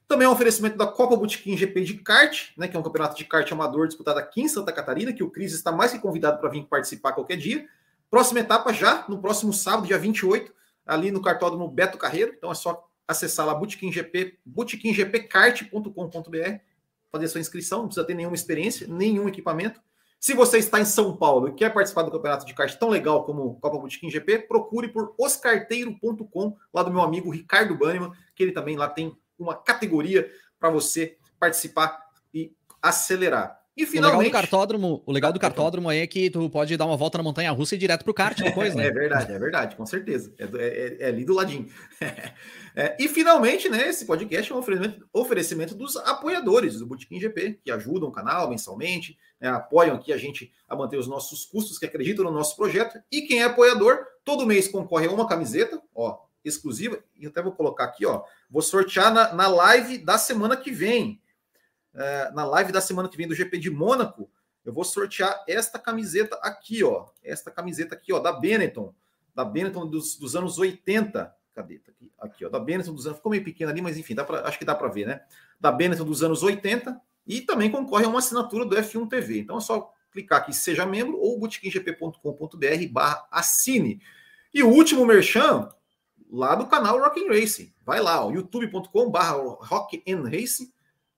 [0.08, 3.14] Também é um oferecimento da Copa Botequim GP de kart, né, que é um campeonato
[3.14, 6.40] de kart amador disputado aqui em Santa Catarina, que o Cris está mais que convidado
[6.40, 7.68] para vir participar qualquer dia.
[8.10, 10.50] Próxima etapa já, no próximo sábado, dia 28,
[10.86, 12.32] ali no cartódromo Beto Carreiro.
[12.34, 16.58] Então é só acessar lá Botequim GP, botequimgpkart.com.br,
[17.12, 19.78] fazer sua inscrição, não precisa ter nenhuma experiência, nenhum equipamento.
[20.18, 23.24] Se você está em São Paulo e quer participar do campeonato de kart tão legal
[23.24, 28.52] como Copa Botequim GP, procure por oscarteiro.com, lá do meu amigo Ricardo Banniman, que ele
[28.52, 31.98] também lá tem uma categoria para você participar
[32.34, 33.58] e acelerar.
[33.78, 34.16] E finalmente.
[34.16, 36.96] O legal do cartódromo, o legal do cartódromo aí é que tu pode dar uma
[36.96, 38.86] volta na montanha russa e ir direto pro kart depois, né?
[38.88, 40.34] É verdade, é verdade, com certeza.
[40.36, 41.68] É, é, é ali do ladinho.
[42.76, 47.58] É, e finalmente, né, esse podcast é um oferecimento, oferecimento dos apoiadores do Botequim GP,
[47.64, 51.76] que ajudam o canal mensalmente, né, apoiam aqui a gente a manter os nossos custos,
[51.76, 52.96] que acreditam no nosso projeto.
[53.10, 57.52] E quem é apoiador, todo mês concorre a uma camiseta, ó, exclusiva, e até vou
[57.52, 61.20] colocar aqui, ó, vou sortear na, na live da semana que vem.
[61.94, 64.30] É, na live da semana que vem do GP de Mônaco,
[64.64, 67.06] eu vou sortear esta camiseta aqui, ó.
[67.24, 68.94] Esta camiseta aqui, ó, da Benetton.
[69.34, 71.34] Da Benetton dos, dos anos 80.
[71.54, 71.78] Cadê?
[71.78, 72.48] Tá aqui, aqui, ó.
[72.48, 73.16] Da Benetton dos anos.
[73.16, 75.22] Ficou meio pequena ali, mas enfim, dá pra, acho que dá para ver, né?
[75.58, 77.00] Da Benetton dos anos 80.
[77.26, 79.38] E também concorre a uma assinatura do F1 TV.
[79.40, 84.00] Então é só clicar aqui, seja membro, ou botequimgp.com.br barra assine.
[84.52, 85.68] E o último merchan
[86.30, 87.74] lá do canal Rock and Race.
[87.84, 90.72] Vai lá, youtube.com/barra Rock and Race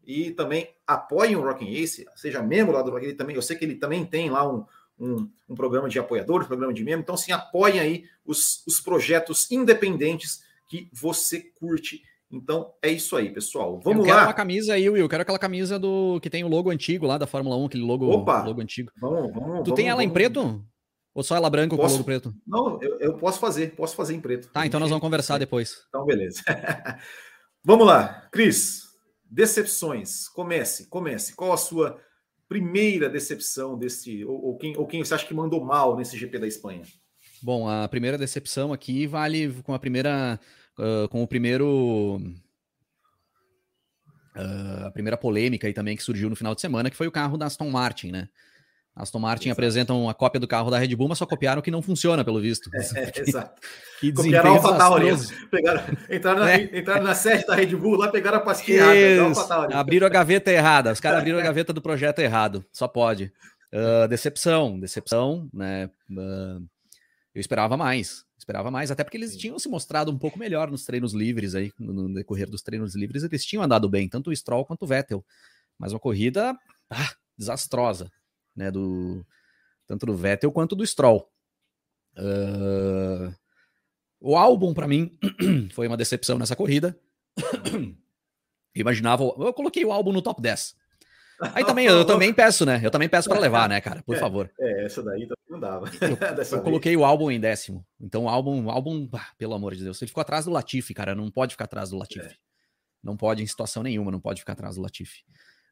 [0.06, 3.04] e também apoiem o Rock and Race, seja membro lá do Rock.
[3.04, 4.64] Ele também, eu sei que ele também tem lá um,
[4.98, 7.02] um, um programa de apoiadores, um programa de membro.
[7.02, 12.02] Então, sim, apoiem aí os, os projetos independentes que você curte.
[12.30, 13.80] Então é isso aí, pessoal.
[13.82, 14.24] Vamos eu lá.
[14.24, 15.02] uma camisa aí, Will.
[15.02, 17.82] Eu quero aquela camisa do que tem o logo antigo lá da Fórmula 1, aquele
[17.82, 18.92] logo, Opa, logo antigo.
[19.00, 20.64] Vamos, vamos, tu vamos, tem ela vamos, em preto?
[21.14, 22.34] Ou só ela branca posso, com logo preto?
[22.46, 24.48] Não, eu, eu, posso fazer, posso fazer em preto.
[24.48, 25.84] Tá, então nós vamos conversar depois.
[25.88, 26.42] Então, beleza.
[27.64, 28.88] vamos lá, Cris.
[29.28, 30.28] Decepções.
[30.28, 31.34] Comece, comece.
[31.34, 32.00] Qual a sua
[32.48, 34.24] primeira decepção desse.
[34.24, 36.82] Ou, ou, quem, ou quem você acha que mandou mal nesse GP da Espanha?
[37.42, 40.38] Bom, a primeira decepção aqui vale com a primeira.
[40.78, 42.20] Uh, com o primeiro.
[44.36, 47.12] Uh, a primeira polêmica aí também que surgiu no final de semana, que foi o
[47.12, 48.28] carro da Aston Martin, né?
[49.00, 49.52] Aston Martin exato.
[49.58, 52.40] apresentam uma cópia do carro da Red Bull, mas só copiaram que não funciona, pelo
[52.40, 52.70] visto.
[52.74, 52.80] É,
[53.20, 53.60] exato.
[53.98, 55.06] Que copiaram a AlphaTauri.
[55.50, 56.78] Pegaram, entraram, na, é.
[56.78, 58.84] entraram na sede da Red Bull, lá pegaram a pastinha
[59.72, 60.92] Abriram a gaveta errada.
[60.92, 62.64] Os caras abriram a gaveta do projeto errado.
[62.72, 63.32] Só pode.
[63.72, 65.90] Uh, decepção, decepção, né?
[66.10, 66.64] Uh,
[67.34, 68.24] eu esperava mais.
[68.36, 71.70] Esperava mais, até porque eles tinham se mostrado um pouco melhor nos treinos livres aí,
[71.78, 75.22] no decorrer dos treinos livres, eles tinham andado bem, tanto o Stroll quanto o Vettel.
[75.78, 76.56] Mas uma corrida
[76.90, 78.10] ah, desastrosa
[78.60, 78.70] né?
[78.70, 79.26] Do,
[79.86, 81.28] tanto do Vettel quanto do Stroll.
[82.16, 83.34] Uh,
[84.20, 85.18] o álbum, para mim,
[85.72, 86.96] foi uma decepção nessa corrida.
[88.74, 89.24] Imaginava.
[89.24, 90.76] Eu coloquei o álbum no top 10.
[91.54, 92.80] Aí também, eu também peço, né?
[92.84, 94.02] Eu também peço para levar, né, cara?
[94.02, 94.50] Por é, favor.
[94.60, 95.90] É, essa daí não dava.
[96.00, 96.18] Eu,
[96.58, 97.84] eu coloquei o álbum em décimo.
[97.98, 100.92] Então, o álbum, o álbum, ah, pelo amor de Deus, ele ficou atrás do Latifi,
[100.92, 101.14] cara.
[101.14, 102.26] Não pode ficar atrás do Latifi.
[102.26, 102.34] É.
[103.02, 105.24] Não pode, em situação nenhuma, não pode ficar atrás do Latifi.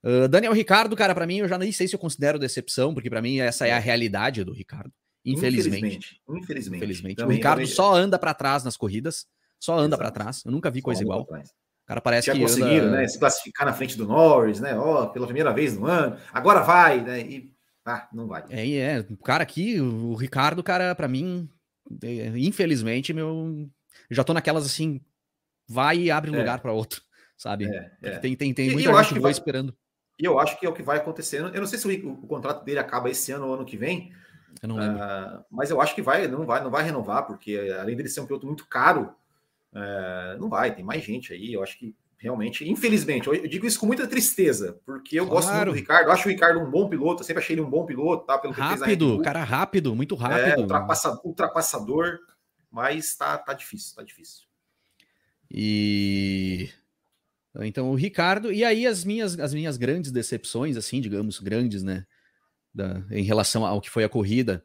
[0.03, 3.11] Uh, Daniel Ricardo, cara, para mim, eu já nem sei se eu considero decepção, porque
[3.11, 3.81] para mim essa é a é.
[3.81, 4.93] realidade do Ricardo.
[5.25, 6.21] Infelizmente.
[6.29, 6.77] Infelizmente.
[6.77, 7.17] Infelizmente.
[7.17, 7.75] Também, o Ricardo também...
[7.75, 9.27] só anda para trás nas corridas,
[9.61, 10.43] só anda para trás.
[10.45, 11.23] Eu nunca vi só coisa igual.
[11.23, 12.99] O cara parece Já que conseguiram, anda...
[12.99, 13.09] né?
[13.09, 14.79] Se classificar na frente do Norris, né?
[14.79, 16.17] Ó, oh, pela primeira vez no ano.
[16.33, 17.21] Agora vai, né?
[17.21, 17.53] E
[17.85, 18.45] ah, não vai.
[18.51, 19.07] É, é.
[19.11, 21.49] O cara aqui, o Ricardo, cara, para mim,
[22.03, 23.69] é, infelizmente, meu,
[24.11, 25.01] já tô naquelas assim,
[25.67, 26.39] vai e abre é.
[26.39, 27.03] lugar para outro.
[27.39, 27.65] sabe?
[27.65, 28.19] É, é.
[28.19, 29.75] Tem, tem, tem muita gente boa vai, esperando.
[30.19, 31.41] E eu acho que é o que vai acontecer.
[31.41, 34.13] Eu não sei se o, o contrato dele acaba esse ano ou ano que vem.
[34.63, 34.75] Eu.
[34.75, 38.21] Uh, mas eu acho que vai, não vai, não vai renovar, porque além dele ser
[38.21, 39.15] um piloto muito caro,
[39.73, 41.53] uh, não vai, tem mais gente aí.
[41.53, 45.37] Eu acho que realmente, infelizmente, eu digo isso com muita tristeza, porque eu claro.
[45.37, 47.63] gosto muito do Ricardo, eu acho o Ricardo um bom piloto, eu sempre achei ele
[47.63, 48.37] um bom piloto, tá?
[48.37, 50.59] Pelo rápido, cara rápido, muito é, rápido.
[50.59, 52.19] É, ultrapassador, ultrapassador,
[52.71, 54.49] mas tá, tá difícil, tá difícil.
[55.49, 56.69] E
[57.67, 62.07] então o Ricardo, e aí as minhas, as minhas grandes decepções, assim, digamos, grandes, né?
[62.73, 64.65] Da, em relação ao que foi a corrida.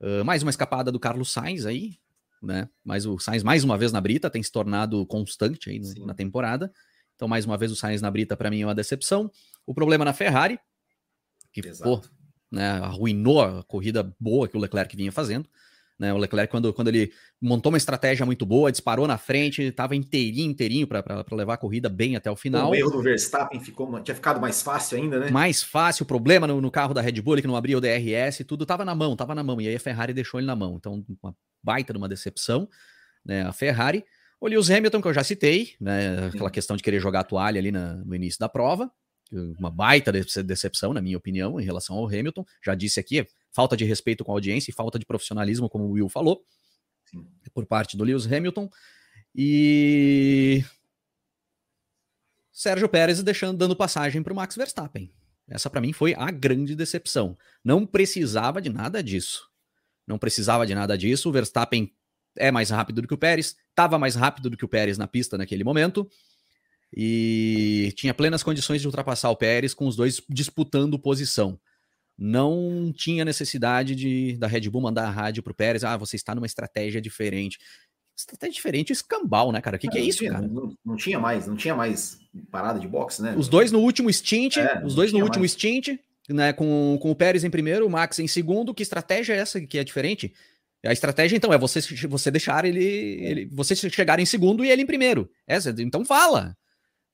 [0.00, 1.98] Uh, mais uma escapada do Carlos Sainz aí,
[2.42, 2.68] né?
[2.82, 6.14] Mas o Sainz, mais uma vez na Brita, tem se tornado constante aí no, na
[6.14, 6.72] temporada.
[7.14, 9.30] Então, mais uma vez, o Sainz na Brita, para mim, é uma decepção.
[9.66, 10.58] O problema na Ferrari,
[11.52, 12.00] que pô,
[12.50, 15.46] né, arruinou a corrida boa que o Leclerc vinha fazendo.
[16.00, 19.94] Né, o Leclerc, quando, quando ele montou uma estratégia muito boa, disparou na frente, estava
[19.94, 22.70] inteirinho, inteirinho para levar a corrida bem até o final.
[22.70, 25.30] O erro do Verstappen ficou, tinha ficado mais fácil ainda, né?
[25.30, 28.42] Mais fácil, o problema no, no carro da Red Bull, que não abria o DRS,
[28.48, 29.60] tudo estava na mão, estava na mão.
[29.60, 30.76] E aí a Ferrari deixou ele na mão.
[30.78, 32.66] Então, uma baita de uma decepção,
[33.22, 33.42] né?
[33.42, 34.02] A Ferrari.
[34.40, 36.28] O Lewis Hamilton, que eu já citei, né?
[36.28, 36.54] Aquela Sim.
[36.54, 38.90] questão de querer jogar a toalha ali na, no início da prova.
[39.58, 42.42] Uma baita decepção, na minha opinião, em relação ao Hamilton.
[42.64, 45.92] Já disse aqui, falta de respeito com a audiência e falta de profissionalismo, como o
[45.92, 46.44] Will falou,
[47.04, 47.26] Sim.
[47.52, 48.68] por parte do Lewis Hamilton.
[49.34, 50.64] E
[52.52, 55.12] Sérgio Pérez deixando dando passagem para o Max Verstappen.
[55.48, 57.36] Essa para mim foi a grande decepção.
[57.64, 59.48] Não precisava de nada disso.
[60.06, 61.28] Não precisava de nada disso.
[61.28, 61.92] O Verstappen
[62.36, 65.06] é mais rápido do que o Pérez, estava mais rápido do que o Pérez na
[65.06, 66.08] pista naquele momento
[66.94, 71.58] e tinha plenas condições de ultrapassar o Pérez com os dois disputando posição.
[72.22, 76.34] Não tinha necessidade de da Red Bull mandar a rádio pro Pérez, ah, você está
[76.34, 77.58] numa estratégia diferente.
[78.14, 79.76] Estratégia diferente, escambau, né, cara?
[79.76, 80.46] O que, que é, é isso, cara?
[80.46, 82.18] Não, não, tinha mais, não tinha mais
[82.50, 83.34] parada de boxe, né?
[83.38, 85.52] Os dois no último stint, é, os dois no último mais.
[85.52, 85.98] stint,
[86.28, 88.74] né, com, com o Pérez em primeiro, o Max em segundo.
[88.74, 90.34] Que estratégia é essa que é diferente?
[90.84, 93.48] A estratégia, então, é você, você deixar ele, ele.
[93.52, 95.30] Você chegar em segundo e ele em primeiro.
[95.46, 96.54] Essa, então fala.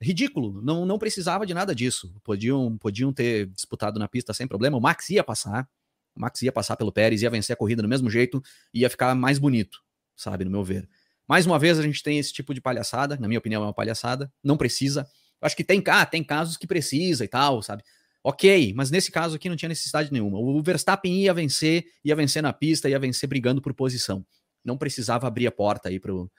[0.01, 0.61] Ridículo.
[0.62, 2.14] Não, não precisava de nada disso.
[2.22, 4.76] Podiam, podiam ter disputado na pista sem problema.
[4.76, 5.68] O Max ia passar.
[6.14, 8.42] O Max ia passar pelo Pérez, ia vencer a corrida do mesmo jeito,
[8.72, 9.82] ia ficar mais bonito,
[10.16, 10.88] sabe, no meu ver.
[11.28, 13.74] Mais uma vez a gente tem esse tipo de palhaçada, na minha opinião é uma
[13.74, 15.07] palhaçada, não precisa.
[15.42, 17.82] Acho que tem, ah, tem casos que precisa e tal, sabe?
[18.24, 20.38] Ok, mas nesse caso aqui não tinha necessidade nenhuma.
[20.38, 24.24] O Verstappen ia vencer, ia vencer na pista, ia vencer brigando por posição.
[24.64, 26.30] Não precisava abrir a porta aí pro,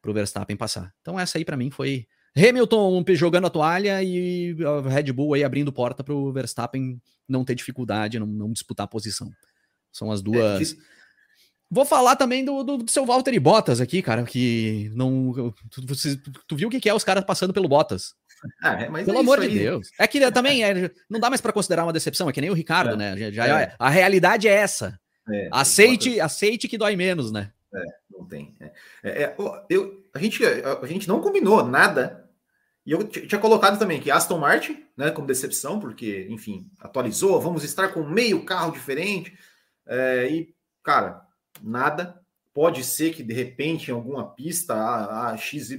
[0.00, 0.92] pro Verstappen passar.
[1.00, 5.44] Então essa aí para mim foi Hamilton jogando a toalha e a Red Bull aí
[5.44, 9.30] abrindo porta pro Verstappen não ter dificuldade, não, não disputar a posição.
[9.92, 10.72] São as duas.
[10.72, 10.76] É,
[11.70, 15.52] Vou falar também do, do, do seu Valtteri Bottas aqui, cara, que não.
[15.70, 18.14] Tu, tu, tu viu o que, que é os caras passando pelo Bottas?
[18.62, 19.90] Ah, é, Pelo é amor de Deus.
[19.98, 22.54] É que também é, não dá mais para considerar uma decepção, é que nem o
[22.54, 23.16] Ricardo, é, né?
[23.16, 23.74] Já, já é.
[23.78, 24.98] A realidade é essa.
[25.30, 27.50] É, aceite, aceite que dói menos, né?
[28.18, 28.56] É, não tem.
[29.68, 32.28] eu, a, gente, a gente não combinou nada.
[32.84, 37.62] E eu tinha colocado também que Aston Martin, né, como decepção, porque, enfim, atualizou, vamos
[37.62, 39.36] estar com meio carro diferente.
[40.30, 41.22] e, cara,
[41.62, 42.20] nada.
[42.54, 45.76] Pode ser que de repente em alguma pista a, a XYZ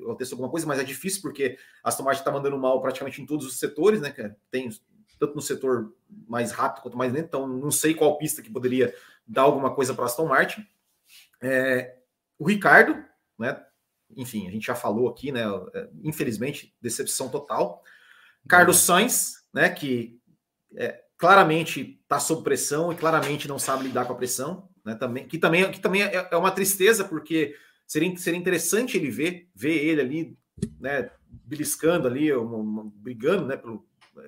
[0.00, 3.44] aconteça alguma coisa, mas é difícil porque Aston Martin está mandando mal praticamente em todos
[3.44, 4.14] os setores, né?
[4.50, 4.70] Tem
[5.18, 5.92] tanto no setor
[6.26, 8.94] mais rápido quanto mais lento, então não sei qual pista que poderia
[9.26, 10.66] dar alguma coisa para Aston Martin.
[11.44, 11.96] É,
[12.38, 13.04] o Ricardo,
[13.38, 13.62] né?
[14.16, 15.42] Enfim, a gente já falou aqui, né?
[15.74, 17.82] É, infelizmente, decepção total.
[18.48, 19.68] Carlos Sainz, né?
[19.68, 20.20] Que
[20.76, 24.94] é, claramente está sob pressão e claramente não sabe lidar com a pressão né?
[24.94, 29.48] Também, que também, que também é, é uma tristeza, porque seria, seria interessante ele ver,
[29.54, 30.38] ver ele ali,
[30.78, 33.56] né, beliscando ali, uma, uma, brigando, né?
[33.56, 33.86] Pelo,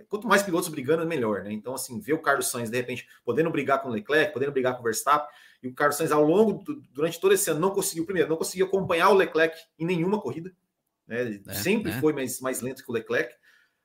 [0.08, 1.52] quanto mais pilotos brigando, melhor, né?
[1.52, 4.74] Então, assim, ver o Carlos Sainz, de repente, podendo brigar com o Leclerc, podendo brigar
[4.74, 5.28] com o Verstappen,
[5.62, 8.36] e o Carlos Sainz, ao longo, do, durante todo esse ano, não conseguiu, primeiro, não
[8.36, 10.52] conseguiu acompanhar o Leclerc em nenhuma corrida,
[11.06, 11.40] né?
[11.46, 12.00] É, sempre é.
[12.00, 13.34] foi mais, mais lento que o Leclerc.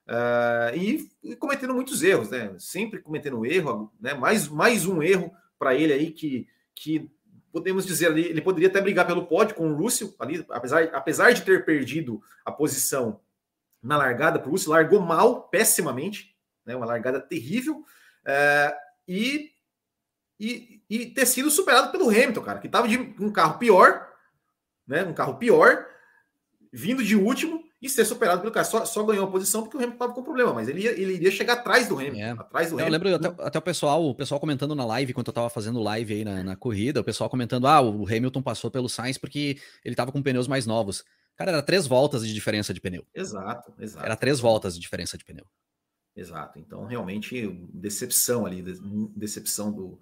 [0.07, 2.53] Uh, e, e, cometendo muitos erros, né?
[2.57, 4.13] Sempre cometendo erro, né?
[4.13, 7.11] Mais, mais um erro para ele aí que que
[7.51, 11.32] podemos dizer ali, ele poderia até brigar pelo pódio com o Russell ali, apesar, apesar
[11.32, 13.19] de ter perdido a posição
[13.84, 17.84] na largada para o Russell, largou mal, pessimamente, né, uma largada terrível,
[18.26, 18.76] é,
[19.07, 19.51] e,
[20.42, 24.08] e, e, ter sido superado pelo Hamilton, cara, que estava de um carro pior,
[24.88, 25.86] né, um carro pior,
[26.74, 28.66] vindo de último, e ser superado pelo cara.
[28.66, 31.14] Só, só ganhou a posição porque o Hamilton estava com problema, mas ele, ia, ele
[31.14, 32.20] iria chegar atrás do Hamilton.
[32.20, 32.32] É.
[32.32, 33.10] Atrás do eu Hamilton.
[33.10, 36.14] lembro até, até, o pessoal, o pessoal comentando na live, enquanto eu estava fazendo live
[36.14, 39.94] aí na, na, corrida, o pessoal comentando: ah, o Hamilton passou pelo Sainz porque ele
[39.94, 41.04] estava com pneus mais novos.
[41.36, 43.04] Cara, era três voltas de diferença de pneu.
[43.16, 44.06] Exato, exato.
[44.06, 45.46] Era três voltas de diferença de pneu.
[46.16, 46.60] Exato.
[46.60, 48.62] Então, realmente, decepção ali,
[49.16, 50.00] decepção do,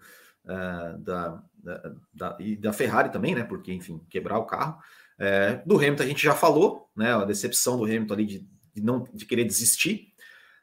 [0.50, 3.44] uh, da, da, da, e da Ferrari também, né?
[3.44, 4.82] Porque, enfim, quebrar o carro.
[5.22, 7.14] É, do Hamilton a gente já falou, né?
[7.14, 10.14] A decepção do Hamilton ali de, de não de querer desistir.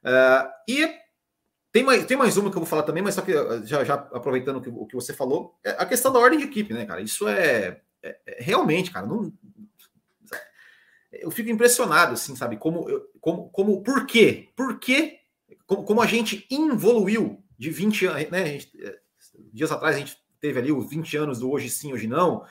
[0.02, 0.88] Uh, e
[1.72, 3.32] tem mais, tem mais uma que eu vou falar também, mas só que
[3.64, 6.46] já, já aproveitando o que, o que você falou, é a questão da ordem de
[6.46, 7.02] equipe, né, cara?
[7.02, 9.30] Isso é, é, é realmente, cara, não,
[11.12, 12.56] eu fico impressionado, assim, sabe?
[12.56, 12.86] Como,
[13.20, 14.48] como, como por quê?
[14.56, 15.18] Por quê?
[15.66, 18.46] Como, como a gente evoluiu de 20 anos, né?
[18.46, 18.70] Gente,
[19.52, 22.44] dias atrás a gente teve ali os 20 anos do hoje sim, hoje não.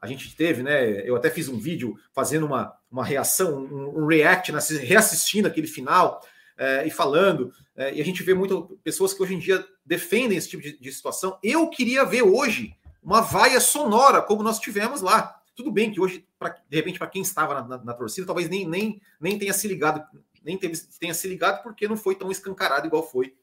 [0.00, 1.08] A gente teve, né?
[1.08, 6.20] Eu até fiz um vídeo fazendo uma, uma reação, um, um react, reassistindo aquele final
[6.56, 7.52] é, e falando.
[7.76, 10.78] É, e a gente vê muitas pessoas que hoje em dia defendem esse tipo de,
[10.78, 11.38] de situação.
[11.42, 15.40] Eu queria ver hoje uma vaia sonora, como nós tivemos lá.
[15.54, 18.48] Tudo bem que hoje, pra, de repente, para quem estava na, na, na, torcida, talvez
[18.48, 20.04] nem, nem, nem tenha se ligado,
[20.42, 23.34] nem teve, tenha se ligado porque não foi tão escancarado igual foi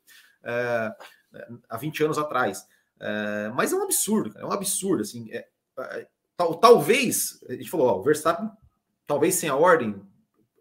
[0.43, 0.91] é,
[1.69, 2.65] há 20 anos atrás.
[3.01, 5.01] É, mas é um absurdo, é um absurdo.
[5.01, 5.47] Assim, é,
[5.79, 8.49] é, tal, talvez, a gente falou, ó, o Verstappen,
[9.07, 10.01] talvez sem a ordem,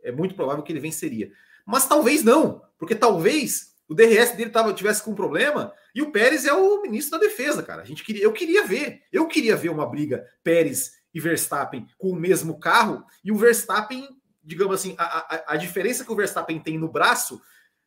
[0.03, 1.31] é muito provável que ele venceria.
[1.67, 6.13] Mas talvez não, porque talvez o DRS dele tava, tivesse com um problema e o
[6.13, 7.83] Pérez é o ministro da defesa, cara.
[7.83, 12.11] A gente queria, eu queria ver, eu queria ver uma briga Pérez e Verstappen com
[12.11, 14.07] o mesmo carro e o Verstappen,
[14.45, 17.41] digamos assim, a, a, a diferença que o Verstappen tem no braço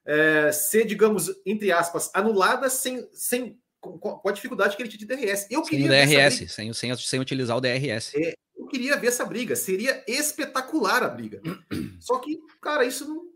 [0.03, 4.99] é, ser, digamos, entre aspas, anulada sem, sem com, com, a dificuldade que ele tinha
[4.99, 5.47] de DRS.
[5.49, 8.13] Eu sem queria o DRS, sem, sem, sem utilizar o DRS.
[8.15, 11.41] É, eu queria ver essa briga, seria espetacular a briga.
[11.99, 13.31] Só que, cara, isso não.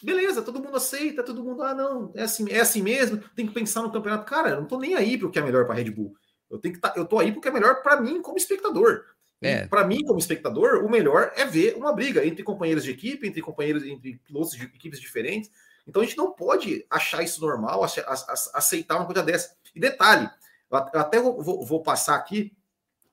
[0.00, 3.52] Beleza, todo mundo aceita, todo mundo, ah, não, é assim, é assim mesmo, tem que
[3.52, 4.24] pensar no campeonato.
[4.24, 6.14] Cara, eu não tô nem aí para o que é melhor para Red Bull.
[6.48, 9.04] Eu tenho que tá, eu tô aí porque é melhor para mim como espectador.
[9.40, 9.66] É.
[9.66, 13.42] Para mim, como espectador, o melhor é ver uma briga entre companheiros de equipe, entre
[13.42, 15.50] companheiros, entre pilotos de equipes diferentes.
[15.86, 19.56] Então a gente não pode achar isso normal, aceitar uma coisa dessa.
[19.78, 20.28] E detalhe,
[20.70, 22.52] eu até vou, vou passar aqui,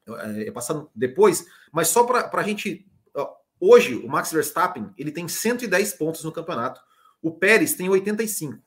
[0.07, 2.85] é, passando depois, mas só para a gente.
[3.57, 6.81] Hoje, o Max Verstappen ele tem 110 pontos no campeonato.
[7.21, 8.59] O Pérez tem 85.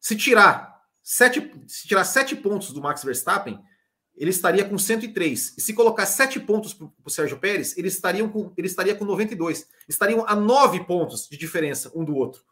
[0.00, 3.62] Se tirar sete, se tirar sete pontos do Max Verstappen,
[4.16, 5.54] ele estaria com 103.
[5.58, 9.04] E se colocar 7 pontos para o Sérgio Pérez, ele, estaria com, ele estaria com
[9.04, 9.68] 92.
[9.88, 12.42] Estariam a 9 pontos de diferença um do outro.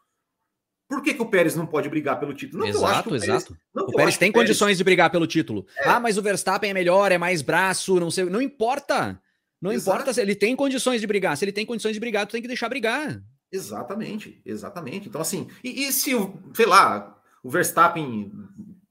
[0.87, 2.61] Por que, que o Pérez não pode brigar pelo título?
[2.61, 3.57] Não, exato, o exato.
[3.73, 4.47] Não, o Pérez tem Pérez...
[4.47, 5.65] condições de brigar pelo título.
[5.77, 5.89] É.
[5.89, 8.25] Ah, mas o Verstappen é melhor, é mais braço, não sei.
[8.25, 9.19] Não importa.
[9.61, 9.97] Não exato.
[9.97, 11.37] importa se ele tem condições de brigar.
[11.37, 13.23] Se ele tem condições de brigar, tu tem que deixar brigar.
[13.51, 15.07] Exatamente, exatamente.
[15.07, 16.11] Então, assim, e, e se,
[16.53, 18.31] sei lá, o Verstappen.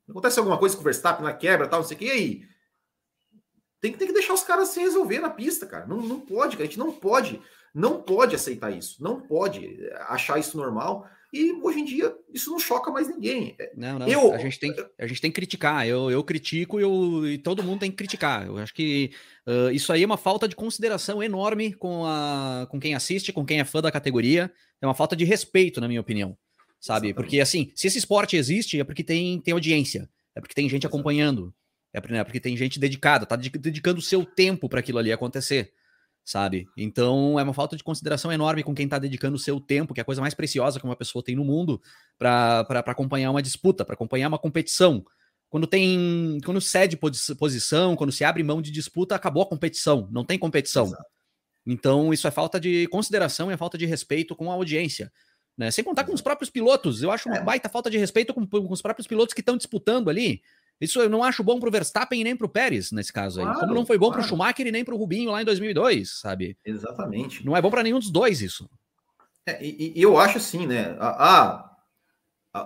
[0.09, 2.43] Acontece alguma coisa com o Verstappen na quebra tal, não sei o que, e aí?
[3.81, 5.87] Tem, tem que deixar os caras se resolver na pista, cara.
[5.87, 6.63] Não, não pode, cara.
[6.63, 7.43] A gente não pode,
[7.75, 9.03] não pode aceitar isso.
[9.03, 9.77] Não pode
[10.07, 11.09] achar isso normal.
[11.33, 13.57] E hoje em dia isso não choca mais ninguém.
[13.75, 14.07] Não, não.
[14.07, 15.87] Eu, a, gente tem, a gente tem que criticar.
[15.87, 18.47] Eu, eu critico eu, e todo mundo tem que criticar.
[18.47, 19.13] Eu acho que
[19.47, 23.47] uh, isso aí é uma falta de consideração enorme com, a, com quem assiste, com
[23.47, 24.53] quem é fã da categoria.
[24.81, 26.37] É uma falta de respeito, na minha opinião.
[26.79, 27.09] Sabe?
[27.09, 27.15] Exatamente.
[27.15, 30.11] Porque assim, se esse esporte existe, é porque tem, tem audiência.
[30.35, 31.55] É porque tem gente acompanhando.
[31.93, 35.73] É né, porque tem gente dedicada, tá dedicando o seu tempo para aquilo ali acontecer,
[36.25, 36.69] sabe?
[36.77, 40.01] Então é uma falta de consideração enorme com quem tá dedicando o seu tempo, que
[40.01, 41.81] é a coisa mais preciosa que uma pessoa tem no mundo,
[42.19, 45.05] para acompanhar uma disputa, para acompanhar uma competição.
[45.49, 46.39] Quando tem.
[46.45, 50.87] Quando cede posição, quando se abre mão de disputa, acabou a competição, não tem competição.
[50.87, 51.05] Exato.
[51.67, 55.13] Então, isso é falta de consideração e é falta de respeito com a audiência.
[55.57, 55.71] Né?
[55.71, 57.03] Sem contar com os próprios pilotos.
[57.03, 57.43] Eu acho uma é.
[57.43, 60.43] baita falta de respeito com, com os próprios pilotos que estão disputando ali.
[60.83, 63.39] Isso eu não acho bom para o Verstappen e nem para o Pérez nesse caso
[63.39, 63.47] aí.
[63.47, 64.21] Claro, Como não foi bom claro.
[64.21, 66.59] para o Schumacher e nem para o Rubinho lá em 2002, sabe?
[66.65, 67.47] Exatamente.
[67.47, 68.69] Não é bom para nenhum dos dois isso.
[69.47, 70.97] É, e, e, eu acho assim, né?
[70.99, 71.71] Ah,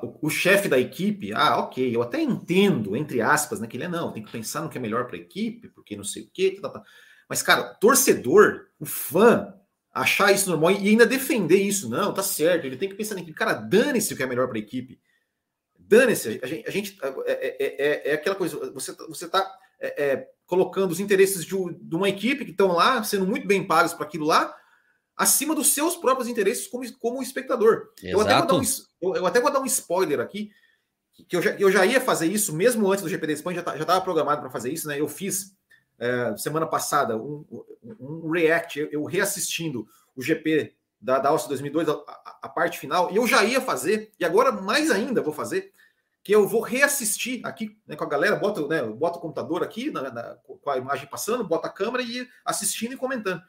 [0.02, 3.66] o, o chefe da equipe, ah, ok, eu até entendo, entre aspas, né?
[3.66, 5.94] Que ele é não, tem que pensar no que é melhor para a equipe, porque
[5.94, 6.58] não sei o quê.
[6.60, 6.82] Tá, tá.
[7.28, 9.54] Mas, cara, torcedor, o fã,
[9.92, 13.34] achar isso normal e ainda defender isso, não, tá certo, ele tem que pensar naquilo.
[13.34, 14.98] Cara, dane-se o que é melhor para a equipe.
[15.88, 20.28] Dane-se, a gente, a gente é, é, é, é, aquela coisa, você você está é,
[20.44, 24.04] colocando os interesses de, de, uma equipe que estão lá, sendo muito bem pagos para
[24.04, 24.56] aquilo lá,
[25.16, 27.90] acima dos seus próprios interesses como, como espectador.
[28.02, 28.62] Eu até, um,
[29.14, 30.50] eu, até, vou dar um, spoiler aqui,
[31.28, 33.80] que eu já, eu já ia fazer isso, mesmo antes do GP da Espanha, já
[33.80, 35.00] estava programado para fazer isso, né?
[35.00, 35.54] Eu fiz
[36.36, 37.44] semana passada um,
[37.98, 41.92] um react, eu, eu reassistindo o GP da, da Alça 2002, a,
[42.42, 45.72] a, parte final, e eu já ia fazer, e agora mais ainda vou fazer,
[46.22, 49.90] que eu vou reassistir aqui né, com a galera, boto, né, boto o computador aqui,
[49.90, 53.40] na, na, com a imagem passando, boto a câmera e assistindo e comentando.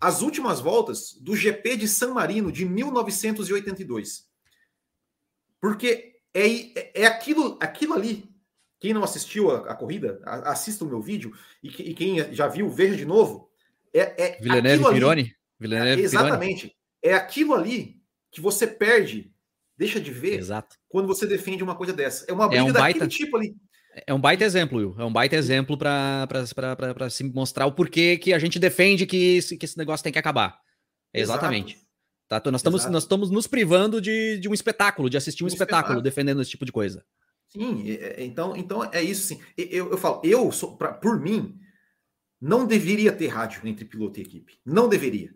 [0.00, 4.26] as últimas voltas do GP de San Marino de 1982.
[5.60, 8.28] Porque é, é, é aquilo, aquilo ali.
[8.78, 11.32] Quem não assistiu a, a corrida, a, assista o meu vídeo.
[11.62, 13.50] E, que, e, quem já viu, veja de novo.
[13.92, 15.35] É, é Villeneuve Pironi?
[15.58, 16.68] Villeneuve exatamente.
[16.68, 16.76] Pironi.
[17.02, 18.00] É aquilo ali
[18.30, 19.32] que você perde,
[19.76, 20.76] deixa de ver, Exato.
[20.88, 22.24] quando você defende uma coisa dessa.
[22.28, 23.54] É uma briga é um baita, tipo ali.
[24.06, 24.94] É um baita exemplo, Will.
[24.98, 29.56] É um baita exemplo para se mostrar o porquê que a gente defende que esse,
[29.56, 30.58] que esse negócio tem que acabar.
[31.14, 31.78] Exatamente.
[32.28, 32.38] Tá?
[32.38, 35.48] Então, nós, estamos, nós estamos nos privando de, de um espetáculo, de assistir um, um
[35.48, 37.04] espetáculo, espetáculo, defendendo esse tipo de coisa.
[37.48, 37.84] Sim,
[38.18, 39.40] então, então é isso sim.
[39.56, 41.58] Eu, eu falo, eu sou, pra, por mim,
[42.40, 44.58] não deveria ter rádio entre piloto e equipe.
[44.64, 45.32] Não deveria.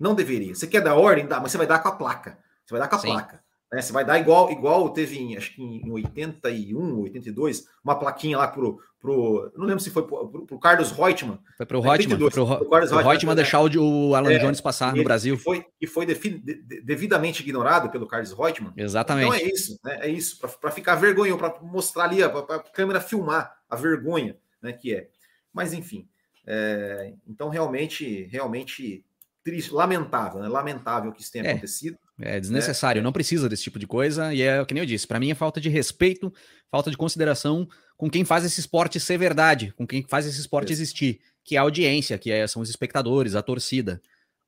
[0.00, 0.54] Não deveria.
[0.54, 1.26] Você quer dar ordem?
[1.26, 2.38] Dá, mas você vai dar com a placa.
[2.64, 3.08] Você vai dar com a sim.
[3.08, 3.40] placa.
[3.70, 3.80] Né?
[3.82, 8.48] Você vai dar igual, igual teve em, acho que em 81, 82, uma plaquinha lá
[8.48, 11.38] pro, pro não lembro se foi pro, pro, pro Carlos Reutemann.
[11.56, 14.96] Foi pro Reutemann, foi pro, pro, Carlos Reutemann, Reutemann deixar o, Alan é, Jones passar
[14.96, 15.36] no Brasil.
[15.36, 18.72] Que foi, que foi defi, de, devidamente ignorado pelo Carlos Reutemann.
[18.76, 19.26] Exatamente.
[19.28, 19.98] Então é isso, né?
[20.00, 24.72] É isso, para ficar vergonha, para mostrar ali, para a câmera filmar a vergonha né,
[24.72, 25.08] que é.
[25.52, 26.08] Mas enfim,
[26.46, 29.04] é, então realmente, realmente
[29.50, 30.48] triste, lamentável, né?
[30.48, 31.50] Lamentável que isso tenha é.
[31.50, 31.98] acontecido.
[32.20, 33.02] É desnecessário, é.
[33.02, 34.32] não precisa desse tipo de coisa.
[34.32, 36.32] E é o que nem eu disse, para mim é falta de respeito,
[36.70, 40.72] falta de consideração com quem faz esse esporte ser verdade, com quem faz esse esporte
[40.72, 44.00] existir, que é a audiência, que é, são os espectadores, a torcida,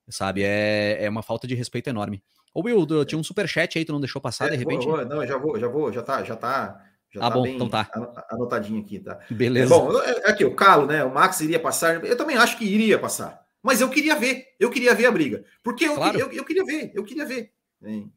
[0.08, 0.42] sabe?
[0.44, 2.22] É, é uma falta de respeito enorme.
[2.54, 4.86] Ô Will, tinha um super chat aí, tu não deixou passar é, de repente?
[4.86, 6.80] Vou, vou, não, já vou, já vou, já tá, já tá.
[7.10, 7.90] Já ah, tá bom, então tá.
[8.30, 9.18] Anotadinho aqui, tá?
[9.30, 9.68] Beleza.
[9.68, 11.04] Bom, é, aqui, o Calo, né?
[11.04, 12.02] O Max iria passar.
[12.04, 13.42] Eu também acho que iria passar.
[13.62, 15.44] Mas eu queria ver, eu queria ver a briga.
[15.62, 16.18] Porque eu, claro.
[16.18, 17.52] eu, eu, queria ver, eu queria ver.
[17.80, 18.12] Enfim.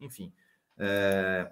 [0.00, 0.32] enfim.
[0.78, 1.50] É...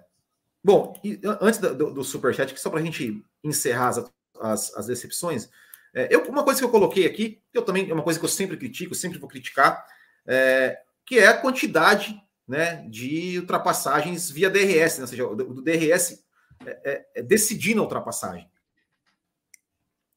[0.63, 0.99] Bom,
[1.39, 5.47] antes do, do superchat, só para a gente encerrar as, as, as decepções,
[5.93, 8.25] é, eu, uma coisa que eu coloquei aqui, que eu também é uma coisa que
[8.25, 9.85] eu sempre critico, sempre vou criticar,
[10.25, 15.61] é, que é a quantidade né, de ultrapassagens via DRS, né, ou seja, do, do
[15.61, 16.25] DRS
[16.65, 18.49] é, é, é decidindo a ultrapassagem.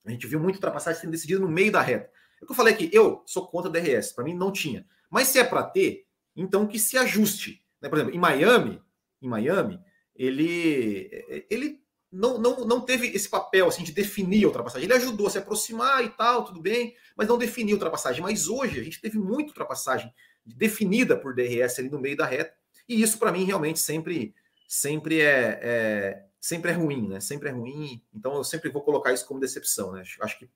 [0.04, 2.10] A gente viu muito ultrapassagem sendo decidida no meio da reta.
[2.40, 4.86] É que eu falei aqui, eu sou contra DRS, para mim não tinha.
[5.10, 7.64] Mas se é para ter, então que se ajuste.
[7.80, 7.88] Né?
[7.88, 8.80] Por exemplo, em Miami,
[9.20, 9.80] em Miami,
[10.14, 11.10] ele,
[11.50, 11.80] ele
[12.10, 14.84] não, não, não teve esse papel assim de definir a ultrapassagem.
[14.84, 18.22] Ele ajudou a se aproximar e tal, tudo bem, mas não definiu a ultrapassagem.
[18.22, 20.12] Mas hoje a gente teve muita ultrapassagem
[20.44, 22.54] definida por DRS ali no meio da reta.
[22.88, 24.34] E isso para mim realmente sempre
[24.68, 27.20] sempre é, é, sempre é ruim, né?
[27.20, 28.02] Sempre é ruim.
[28.14, 30.02] Então eu sempre vou colocar isso como decepção, né?
[30.20, 30.48] Acho que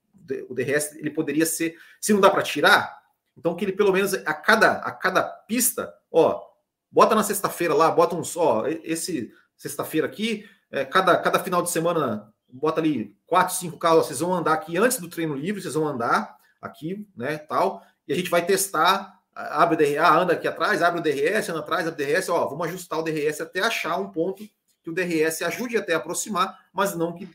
[0.49, 3.01] o DRS ele poderia ser, se não dá para tirar,
[3.37, 6.41] então que ele pelo menos a cada a cada pista, ó,
[6.89, 11.69] bota na sexta-feira lá, bota um só, esse sexta-feira aqui, é, cada cada final de
[11.69, 15.73] semana bota ali quatro, cinco carros, vocês vão andar aqui antes do treino livre, vocês
[15.73, 20.47] vão andar aqui, né, tal, e a gente vai testar, abre o DRS, anda aqui
[20.47, 23.59] atrás, abre o DRS, anda atrás, abre o DRS, ó, vamos ajustar o DRS até
[23.59, 24.47] achar um ponto
[24.83, 27.27] que o DRS ajude até a aproximar, mas não que,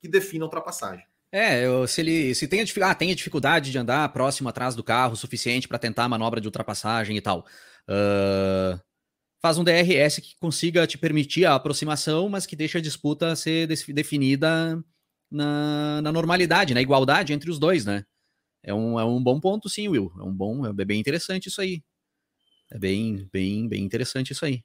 [0.00, 1.04] que defina a ultrapassagem.
[1.32, 4.84] É, se ele se tem a, ah, tem a dificuldade de andar próximo atrás do
[4.84, 7.44] carro o suficiente para tentar a manobra de ultrapassagem e tal.
[7.88, 8.80] Uh,
[9.42, 13.66] faz um DRS que consiga te permitir a aproximação, mas que deixa a disputa ser
[13.66, 14.80] definida
[15.28, 18.04] na, na normalidade, na igualdade entre os dois, né?
[18.62, 20.12] É um, é um bom ponto, sim, Will.
[20.18, 21.82] É um bom, é bem interessante isso aí.
[22.70, 24.62] É bem, bem, bem interessante isso aí.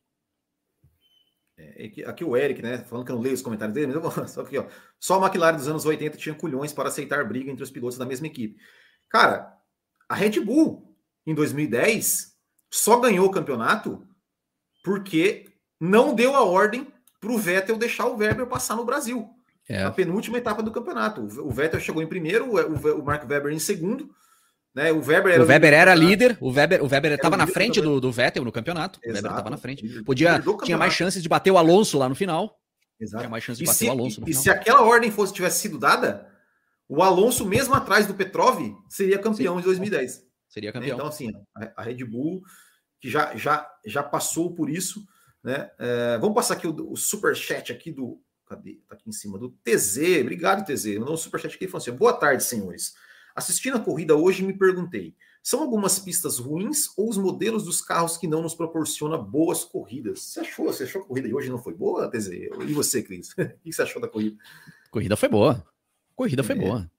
[1.60, 2.80] É, é aqui o Eric, né?
[2.80, 4.66] Falando que eu não leio os comentários dele, mas eu vou, só aqui, ó.
[5.00, 8.06] Só a McLaren dos anos 80 tinha culhões para aceitar briga entre os pilotos da
[8.06, 8.58] mesma equipe.
[9.10, 9.54] Cara,
[10.08, 10.96] a Red Bull,
[11.26, 12.36] em 2010,
[12.72, 14.08] só ganhou o campeonato
[14.84, 15.46] porque
[15.80, 16.88] não deu a ordem
[17.20, 19.30] para o Vettel deixar o Weber passar no Brasil.
[19.68, 19.84] É.
[19.84, 21.22] A penúltima etapa do campeonato.
[21.22, 24.10] O Vettel chegou em primeiro, o Mark Webber em segundo.
[24.74, 24.92] Né?
[24.92, 28.00] O Weber era, o Weber era líder, o Weber, o Weber estava na frente do,
[28.00, 29.00] do Vettel no campeonato.
[29.04, 29.10] Exato.
[29.10, 30.04] O Weber estava na frente.
[30.04, 32.60] Podia, tinha mais chances de bater o Alonso lá no final.
[33.00, 33.22] Exato.
[33.22, 34.24] Tinha mais chances de bater se, o Alonso.
[34.28, 36.30] e se aquela ordem fosse tivesse sido dada,
[36.88, 38.60] o Alonso, mesmo atrás do Petrov,
[38.90, 39.62] seria campeão Sim.
[39.62, 40.24] em 2010.
[40.50, 40.96] Seria campeão.
[40.96, 41.32] Então, assim,
[41.76, 42.42] a Red Bull,
[43.00, 45.06] que já, já, já passou por isso,
[45.44, 45.70] né?
[45.78, 48.22] É, vamos passar aqui o, o super chat aqui do.
[48.48, 48.82] Cadê?
[48.88, 50.22] Tá aqui em cima do TZ.
[50.22, 50.98] Obrigado, TZ.
[50.98, 52.94] Mandou um super chat aqui e falou assim: boa tarde, senhores.
[53.40, 58.18] Assistindo a corrida hoje, me perguntei: são algumas pistas ruins ou os modelos dos carros
[58.18, 60.20] que não nos proporcionam boas corridas?
[60.20, 60.66] Você achou?
[60.66, 62.28] Você achou que a corrida hoje não foi boa, TZ?
[62.28, 63.30] E você, Cris?
[63.40, 64.36] O que você achou da corrida?
[64.92, 65.66] Corrida foi boa.
[66.16, 66.60] Corrida foi é.
[66.60, 66.92] boa.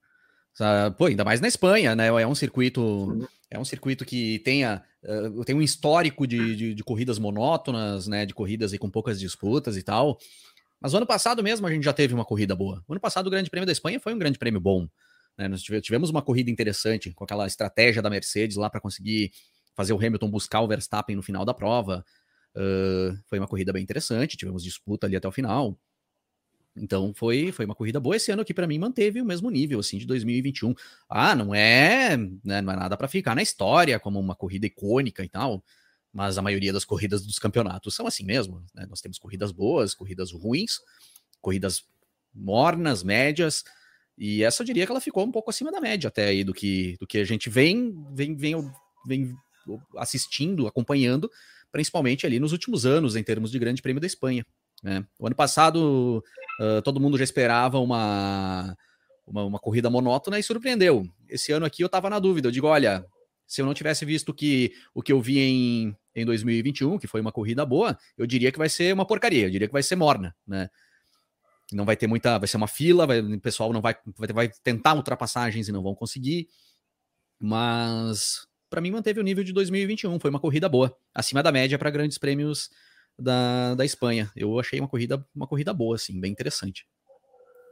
[0.97, 2.07] Pô, ainda mais na Espanha, né?
[2.07, 6.85] É um circuito, é um circuito que tenha, uh, tem um histórico de, de, de,
[6.85, 8.25] corridas monótonas, né?
[8.25, 10.19] De corridas e com poucas disputas e tal.
[10.81, 12.83] Mas o ano passado mesmo a gente já teve uma corrida boa.
[12.89, 14.89] O ano passado o Grande Prêmio da Espanha foi um grande prêmio bom.
[15.37, 15.49] Né?
[15.49, 19.33] Nós tivemos uma corrida interessante com aquela estratégia da Mercedes lá para conseguir
[19.75, 22.05] fazer o Hamilton buscar o Verstappen no final da prova.
[22.55, 25.79] Uh, foi uma corrida bem interessante, tivemos disputa ali até o final.
[26.77, 28.17] Então foi, foi uma corrida boa.
[28.17, 30.75] Esse ano aqui para mim manteve o mesmo nível assim de 2021.
[31.09, 35.25] Ah, não é, né, não é nada para ficar na história como uma corrida icônica
[35.25, 35.65] e tal,
[36.13, 38.65] mas a maioria das corridas dos campeonatos são assim mesmo.
[38.75, 38.87] Né?
[38.89, 40.79] Nós temos corridas boas, corridas ruins,
[41.41, 41.85] corridas
[42.35, 43.65] mornas, médias.
[44.21, 46.53] E essa eu diria que ela ficou um pouco acima da média até aí do
[46.53, 48.71] que, do que a gente vem, vem, vem,
[49.07, 49.35] vem
[49.97, 51.31] assistindo, acompanhando,
[51.73, 54.45] principalmente ali nos últimos anos, em termos de Grande Prêmio da Espanha.
[54.83, 55.03] Né?
[55.19, 56.23] O ano passado,
[56.61, 58.77] uh, todo mundo já esperava uma,
[59.27, 61.09] uma, uma, corrida monótona e surpreendeu.
[61.27, 62.49] Esse ano aqui eu estava na dúvida.
[62.49, 63.03] Eu digo, olha,
[63.47, 67.23] se eu não tivesse visto que, o que eu vi em, em 2021, que foi
[67.23, 69.97] uma corrida boa, eu diria que vai ser uma porcaria, eu diria que vai ser
[69.97, 70.69] morna, né?
[71.75, 74.51] Não vai ter muita, vai ser uma fila, vai, o pessoal não vai, vai, vai
[74.63, 76.49] tentar ultrapassagens e não vão conseguir,
[77.39, 81.79] mas para mim manteve o nível de 2021, foi uma corrida boa, acima da média
[81.79, 82.71] para grandes prêmios
[83.19, 84.31] da, da Espanha.
[84.35, 86.87] Eu achei uma corrida, uma corrida boa, assim, bem interessante.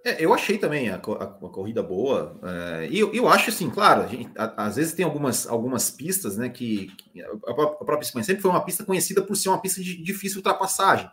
[0.04, 2.38] É, eu achei também a, a, a corrida boa.
[2.42, 5.90] É, e eu, eu, acho assim, claro, a gente, a, às vezes tem algumas, algumas
[5.90, 6.48] pistas, né?
[6.48, 10.00] Que, que a, própria Espanha sempre foi uma pista conhecida por ser uma pista de
[10.02, 11.10] difícil ultrapassagem.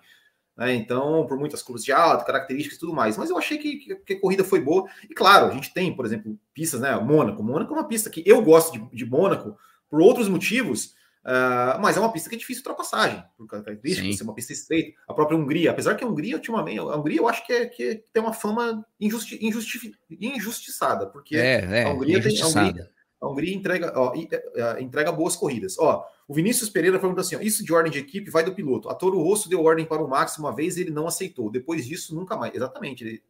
[0.57, 0.73] Né?
[0.75, 3.17] Então, por muitas curvas de alta, características e tudo mais.
[3.17, 4.87] Mas eu achei que, que, que, a corrida foi boa.
[5.09, 6.95] E claro, a gente tem, por exemplo, pistas, né?
[6.95, 7.43] Mônaco.
[7.43, 9.57] Mônaco é uma pista que eu gosto de, de Mônaco
[9.89, 10.95] por outros motivos,
[11.25, 14.53] uh, mas é uma pista que é difícil de ultrapassagem, por características, ser uma pista
[14.53, 14.97] estreita.
[15.07, 18.03] A própria Hungria, apesar que a Hungria, ultimamente, a Hungria eu acho que, é, que
[18.11, 22.41] tem uma fama injusti, injusti, injustiçada, porque é, é, a Hungria tem.
[22.41, 22.91] A Hungria,
[23.21, 25.77] a Hungria entrega, ó, é, entrega boas corridas.
[25.77, 28.89] Ó, o Vinícius Pereira falando assim: ó, isso de ordem de equipe vai do piloto.
[28.89, 31.51] A Toro Rosso deu ordem para o Max uma vez e ele não aceitou.
[31.51, 32.53] Depois disso, nunca mais.
[32.53, 33.03] Exatamente.
[33.03, 33.23] Ele,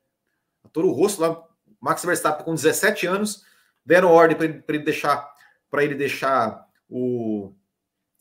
[0.63, 1.43] a Toro Rosso, lá,
[1.79, 3.43] Max Verstappen com 17 anos,
[3.85, 5.33] deram ordem para ele, ele, deixar
[5.69, 7.51] para ele deixar o,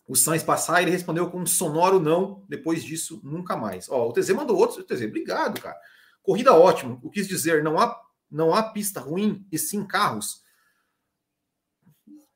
[0.09, 0.83] o Sainz passar.
[0.83, 2.45] Ele respondeu com um sonoro não.
[2.49, 3.89] Depois disso, nunca mais.
[3.89, 4.81] Ó, o TZ mandou outro.
[4.81, 5.79] O TZ, obrigado, cara.
[6.21, 6.99] Corrida ótima.
[7.01, 7.97] O quis dizer, não há,
[8.29, 10.43] não há pista ruim e sim carros.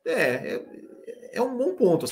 [0.05, 2.05] É, é, é um bom ponto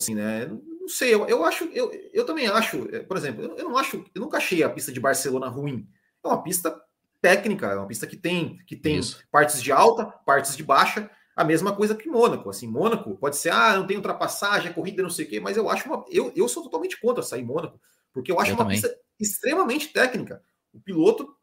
[0.00, 0.46] assim, né?
[0.46, 3.76] Não sei, eu, eu acho, eu, eu também acho, é, por exemplo, eu, eu não
[3.76, 5.86] acho, eu nunca achei a pista de Barcelona ruim.
[6.24, 6.74] É uma pista
[7.20, 8.98] técnica, é uma pista que tem, que tem
[9.30, 12.48] partes de alta, partes de baixa, a mesma coisa que Mônaco.
[12.48, 15.56] Assim, Mônaco pode ser, ah, não tem ultrapassagem, é corrida, não sei o quê, mas
[15.56, 17.78] eu acho uma, eu, eu sou totalmente contra sair Mônaco,
[18.12, 18.80] porque eu acho eu uma também.
[18.80, 20.42] pista extremamente técnica.
[20.72, 21.34] O piloto,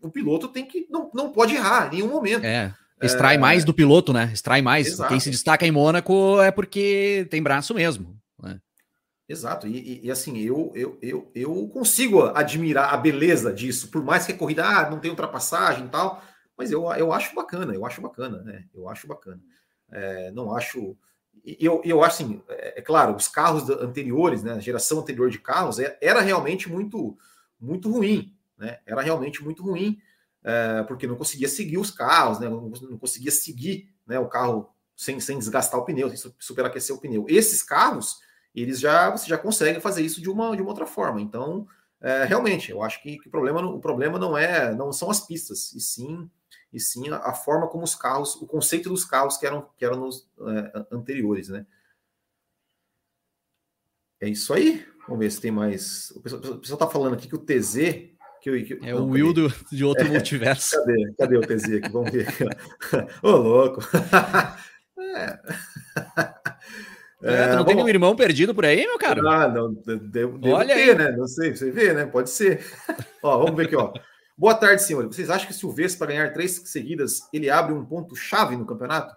[0.00, 2.44] o piloto tem que não, não pode errar em nenhum momento.
[2.44, 2.74] É.
[3.00, 3.38] Extrai é...
[3.38, 4.30] mais do piloto, né?
[4.32, 4.88] Extrai mais.
[4.88, 5.08] Exato.
[5.08, 8.16] Quem se destaca em Mônaco é porque tem braço mesmo.
[8.42, 8.60] Né?
[9.28, 9.66] Exato.
[9.66, 14.26] E, e, e, assim, eu, eu, eu, eu consigo admirar a beleza disso, por mais
[14.26, 16.22] que a corrida ah, não tem ultrapassagem e tal,
[16.56, 18.64] mas eu, eu acho bacana, eu acho bacana, né?
[18.74, 19.40] Eu acho bacana.
[19.90, 20.96] É, não acho.
[21.58, 24.52] Eu, eu acho assim, é, é claro, os carros anteriores, né?
[24.52, 27.16] A geração anterior de carros é, era realmente muito,
[27.58, 28.78] muito ruim, né?
[28.84, 29.98] Era realmente muito ruim
[30.42, 32.48] é, porque não conseguia seguir os carros, né?
[32.48, 37.00] não, não conseguia seguir né, o carro sem, sem desgastar o pneu, sem superaquecer o
[37.00, 37.26] pneu.
[37.28, 38.20] Esses carros,
[38.54, 41.20] eles já você já consegue fazer isso de uma, de uma outra forma.
[41.20, 41.66] Então,
[42.00, 45.20] é, realmente, eu acho que, que, o, problema, o problema não é não são as
[45.20, 46.30] pistas, e sim
[46.72, 49.84] e sim a, a forma como os carros, o conceito dos carros que eram, que
[49.84, 51.66] eram nos é, anteriores, né?
[54.20, 54.86] É isso aí.
[55.06, 56.10] Vamos ver se tem mais.
[56.12, 58.09] O pessoal está falando aqui que o TZ
[58.40, 60.76] que eu, que, é não, o Will do, de outro é, multiverso.
[60.76, 61.14] Cadê?
[61.18, 61.90] Cadê o TZ aqui?
[61.90, 62.26] Vamos ver.
[63.22, 63.80] Ô, louco.
[64.98, 65.38] é.
[67.22, 69.20] É, tu não tem um irmão perdido por aí, meu cara?
[69.28, 70.94] Ah, não, devo, Olha ter, aí.
[70.94, 71.12] né?
[71.12, 72.06] Não sei, você vê, né?
[72.06, 72.64] Pode ser.
[73.22, 73.92] ó, vamos ver aqui, ó.
[74.38, 75.06] Boa tarde, senhor.
[75.06, 79.14] Vocês acham que se o Vespa ganhar três seguidas, ele abre um ponto-chave no campeonato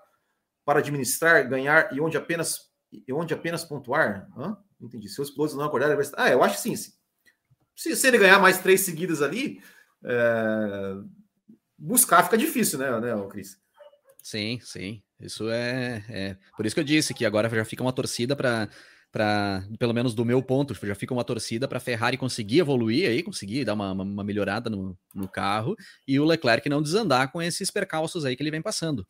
[0.65, 2.57] para administrar, ganhar e onde apenas,
[2.91, 4.27] e onde apenas pontuar?
[4.37, 4.57] Hã?
[4.81, 5.07] Entendi.
[5.07, 6.05] Se os pilotos não acordarem, vai...
[6.17, 6.75] Ah, eu acho que sim.
[7.75, 9.61] Se, se ele ganhar mais três seguidas ali,
[10.05, 10.95] é,
[11.77, 13.57] buscar fica difícil, né, né Cris?
[14.21, 15.01] Sim, sim.
[15.19, 18.69] Isso é, é, Por isso que eu disse que agora já fica uma torcida para
[19.13, 23.21] para pelo menos do meu ponto, já fica uma torcida para Ferrari conseguir evoluir aí,
[23.21, 25.75] conseguir dar uma, uma melhorada no, no, carro
[26.07, 29.05] e o Leclerc não desandar com esses percalços aí que ele vem passando.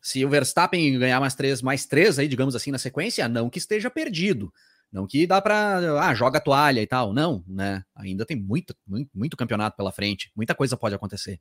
[0.00, 3.58] Se o Verstappen ganhar mais três, mais três aí, digamos assim, na sequência, não que
[3.58, 4.50] esteja perdido,
[4.96, 7.12] não que dá para, ah, joga toalha e tal.
[7.12, 7.84] Não, né?
[7.94, 10.32] Ainda tem muito, muito, muito campeonato pela frente.
[10.34, 11.38] Muita coisa pode acontecer.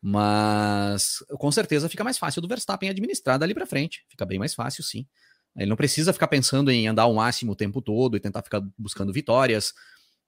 [0.00, 4.06] Mas com certeza fica mais fácil do Verstappen administrar dali para frente.
[4.08, 5.06] Fica bem mais fácil, sim.
[5.54, 8.62] Ele não precisa ficar pensando em andar ao máximo o tempo todo e tentar ficar
[8.78, 9.74] buscando vitórias.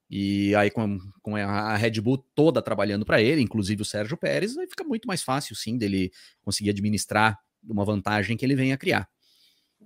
[0.07, 4.55] E aí, com, com a Red Bull toda trabalhando para ele, inclusive o Sérgio Pérez,
[4.59, 6.11] aí fica muito mais fácil, sim, dele
[6.43, 9.09] conseguir administrar uma vantagem que ele venha a criar.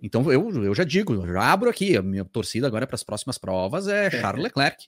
[0.02, 3.38] Então, eu, eu já digo, já abro aqui, a minha torcida agora para as próximas
[3.38, 4.88] provas é Charles Leclerc.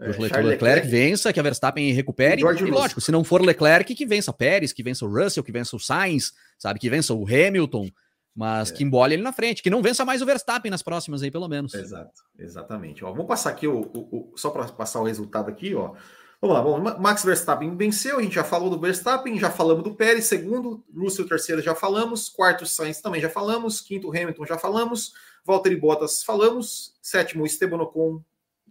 [0.00, 2.40] É, o Leclerc, Leclerc vença, que a Verstappen recupere.
[2.40, 5.74] E, lógico, se não for Leclerc, que vença Pérez, que vença o Russell, que vença
[5.74, 6.78] o Sainz, sabe?
[6.78, 7.88] Que vença o Hamilton,
[8.34, 8.74] mas é.
[8.74, 11.48] que embole ele na frente, que não vença mais o Verstappen nas próximas aí, pelo
[11.48, 11.74] menos.
[11.74, 13.04] Exato, exatamente.
[13.04, 15.94] Ó, vamos passar aqui o, o, o só para passar o resultado aqui, ó.
[16.40, 19.94] Vamos lá, bom, Max Verstappen venceu, a gente já falou do Verstappen, já falamos do
[19.94, 25.14] Pérez, segundo, Russell terceiro já falamos, quarto Sainz também já falamos, quinto Hamilton já falamos,
[25.44, 28.22] Valtteri Bottas falamos, sétimo Esteban Ocon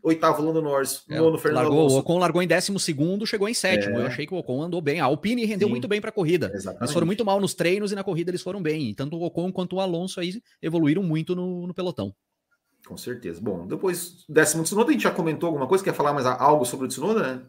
[0.01, 1.95] oitavo Lando Norris, é, nono Fernando largou, Alonso.
[1.95, 3.97] O Ocon largou em décimo segundo, chegou em sétimo.
[3.97, 4.01] É.
[4.01, 4.99] Eu achei que o Ocon andou bem.
[4.99, 6.51] A Alpine rendeu Sim, muito bem para a corrida.
[6.53, 6.83] Exatamente.
[6.83, 8.93] Eles foram muito mal nos treinos e na corrida eles foram bem.
[8.93, 12.13] Tanto o Ocon quanto o Alonso aí evoluíram muito no, no pelotão.
[12.85, 13.41] Com certeza.
[13.41, 15.83] Bom, depois décimo Tsunoda, a gente já comentou alguma coisa?
[15.83, 17.41] Quer falar mais algo sobre o Tsunoda, né?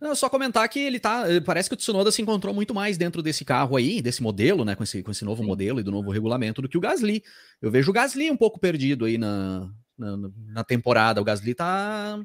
[0.00, 1.24] Não, só comentar que ele tá.
[1.30, 4.64] Eh, parece que o Tsunoda se encontrou muito mais dentro desse carro aí, desse modelo,
[4.64, 4.74] né?
[4.74, 5.48] Com esse, com esse novo Sim.
[5.48, 7.22] modelo e do novo regulamento do que o Gasly.
[7.60, 10.16] Eu vejo o Gasly um pouco perdido aí na, na,
[10.48, 11.20] na temporada.
[11.20, 12.20] O Gasly tá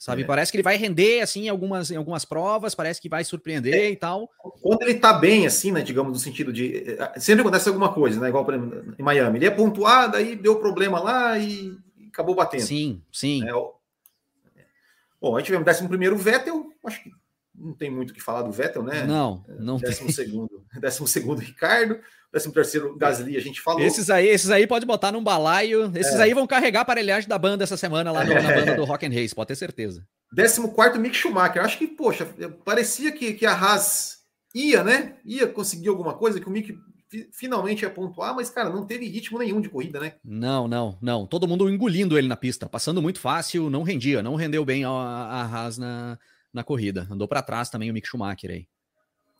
[0.00, 0.22] sabe?
[0.22, 0.24] É.
[0.24, 3.74] Parece que ele vai render assim em algumas, em algumas provas, parece que vai surpreender
[3.74, 3.90] é.
[3.90, 4.30] e tal.
[4.62, 5.82] Quando ele tá bem, assim, né?
[5.82, 6.74] Digamos, no sentido de.
[6.74, 8.30] Eh, eh, sempre acontece alguma coisa, né?
[8.30, 9.38] Igual, por exemplo, em Miami.
[9.38, 11.76] Ele é pontuado, aí deu problema lá e
[12.08, 12.62] acabou batendo.
[12.62, 13.46] Sim, sim.
[13.46, 13.52] É,
[15.20, 17.10] bom, aí tivemos 11 Vettel, acho que
[17.54, 19.04] não tem muito o que falar do Vettel, né?
[19.04, 20.14] Não, não décimo tem.
[20.14, 22.00] Segundo, décimo segundo Ricardo,
[22.32, 23.82] décimo terceiro Gasly, a gente falou.
[23.82, 25.92] Esses aí, esses aí pode botar num balaio.
[25.94, 26.22] Esses é.
[26.22, 28.42] aí vão carregar a aparelhagem da banda essa semana lá no, é.
[28.42, 30.06] na banda do Rock and Race, pode ter certeza.
[30.32, 31.62] Décimo quarto Mick Schumacher.
[31.62, 32.26] Acho que, poxa,
[32.64, 34.20] parecia que, que a Haas
[34.54, 35.16] ia, né?
[35.24, 36.78] Ia conseguir alguma coisa, que o Mick
[37.32, 40.14] finalmente ia pontuar, mas, cara, não teve ritmo nenhum de corrida, né?
[40.24, 41.26] Não, não, não.
[41.26, 44.90] Todo mundo engolindo ele na pista, passando muito fácil, não rendia, não rendeu bem a,
[44.90, 46.18] a Haas na,
[46.52, 47.06] na corrida.
[47.10, 48.66] Andou para trás também o Mick Schumacher aí.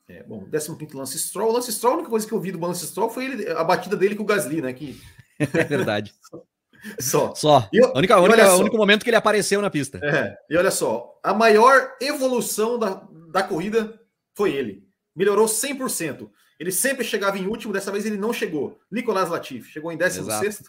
[0.08, 1.52] É, bom, 15 Lance Stroll.
[1.52, 3.96] Lance Stroll, a única coisa que eu vi do Lance Stroll foi ele, a batida
[3.96, 4.72] dele com o Gasly, né?
[4.72, 5.00] Que...
[5.38, 6.12] É verdade.
[7.00, 7.34] só.
[7.34, 7.68] Só.
[7.72, 8.56] E, a única, única, só.
[8.56, 9.98] O único momento que ele apareceu na pista.
[10.02, 13.98] É, e olha só, a maior evolução da, da corrida
[14.34, 14.86] foi ele.
[15.14, 16.28] Melhorou 100%.
[16.60, 18.78] Ele sempre chegava em último, dessa vez ele não chegou.
[18.92, 20.62] Nicolás Latifi chegou em 16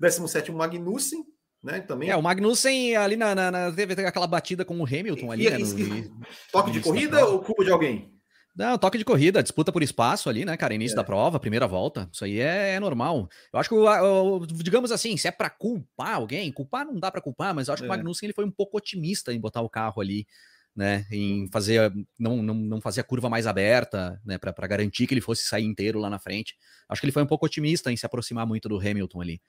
[0.00, 1.22] 17 Magnussen,
[1.62, 1.80] né?
[1.82, 2.08] Também.
[2.08, 5.50] É, o Magnussen ali na, na, na teve aquela batida com o Hamilton ali, e,
[5.50, 5.58] né?
[5.58, 8.10] No, toque de corrida ou culpa de alguém?
[8.56, 10.74] Não, toque de corrida, disputa por espaço ali, né, cara?
[10.74, 10.96] Início é.
[10.96, 12.08] da prova, primeira volta.
[12.10, 13.28] Isso aí é, é normal.
[13.52, 17.10] Eu acho que, o, o, digamos assim, se é para culpar alguém, culpar não dá
[17.10, 17.86] para culpar, mas eu acho é.
[17.86, 17.96] que o é.
[17.96, 20.26] Magnussen ele foi um pouco otimista em botar o carro ali,
[20.74, 21.06] né?
[21.10, 24.38] Em fazer, não, não, não fazer a curva mais aberta, né?
[24.38, 26.56] Para garantir que ele fosse sair inteiro lá na frente.
[26.88, 29.42] Acho que ele foi um pouco otimista em se aproximar muito do Hamilton ali.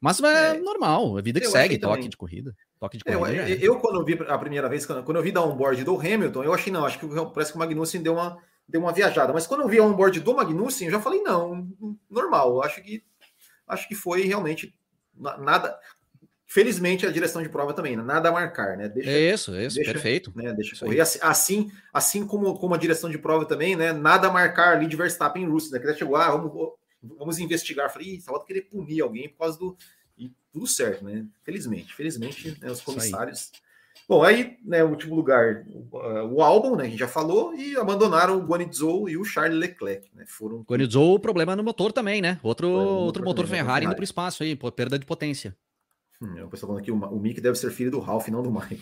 [0.00, 2.08] Mas é, é normal, a vida que segue, toque também.
[2.10, 2.54] de corrida.
[2.78, 3.48] Toque de corrida.
[3.48, 6.44] Eu, eu, quando vi a primeira vez, quando, quando eu vi da onboard do Hamilton,
[6.44, 8.38] eu achei, não, acho que parece que o Magnussen deu uma,
[8.68, 9.32] deu uma viajada.
[9.32, 11.68] Mas quando eu vi a onboard do Magnussen, eu já falei, não,
[12.10, 12.62] normal.
[12.62, 13.02] Acho que
[13.66, 14.74] acho que foi realmente
[15.14, 15.78] nada.
[16.54, 18.02] Felizmente a direção de prova também, né?
[18.04, 18.88] nada a marcar, né?
[18.88, 20.32] Deixa, isso, isso, deixa, perfeito.
[20.36, 20.52] Né?
[20.52, 21.00] Deixa correr.
[21.00, 23.92] Assim, assim, assim como, como a direção de prova também, né?
[23.92, 25.84] Nada a marcar ali de Verstappen e Russell, né?
[25.84, 26.70] Que chegou, ah, vamos,
[27.02, 27.92] vamos investigar.
[27.92, 29.76] Falei, só vou querer punir alguém por causa do.
[30.16, 31.26] E tudo certo, né?
[31.42, 33.50] Felizmente, felizmente, né, os comissários.
[34.08, 35.64] Bom, aí, né, último lugar,
[36.30, 40.08] o, álbum, né, a gente já falou, e abandonaram o Guanizou e o Charles Leclerc,
[40.14, 40.62] né, foram...
[40.62, 44.42] Guanizou, problema no motor também, né, outro, outro motor, Ferrari, Ferrari indo para o espaço
[44.42, 45.56] aí, perda de potência.
[46.24, 48.50] Hum, o pessoal falando aqui, o, o Mick deve ser filho do Ralph, não do
[48.50, 48.80] Michael.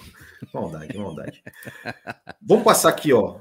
[0.54, 1.42] maldade, maldade.
[2.40, 3.40] Vamos passar aqui, ó,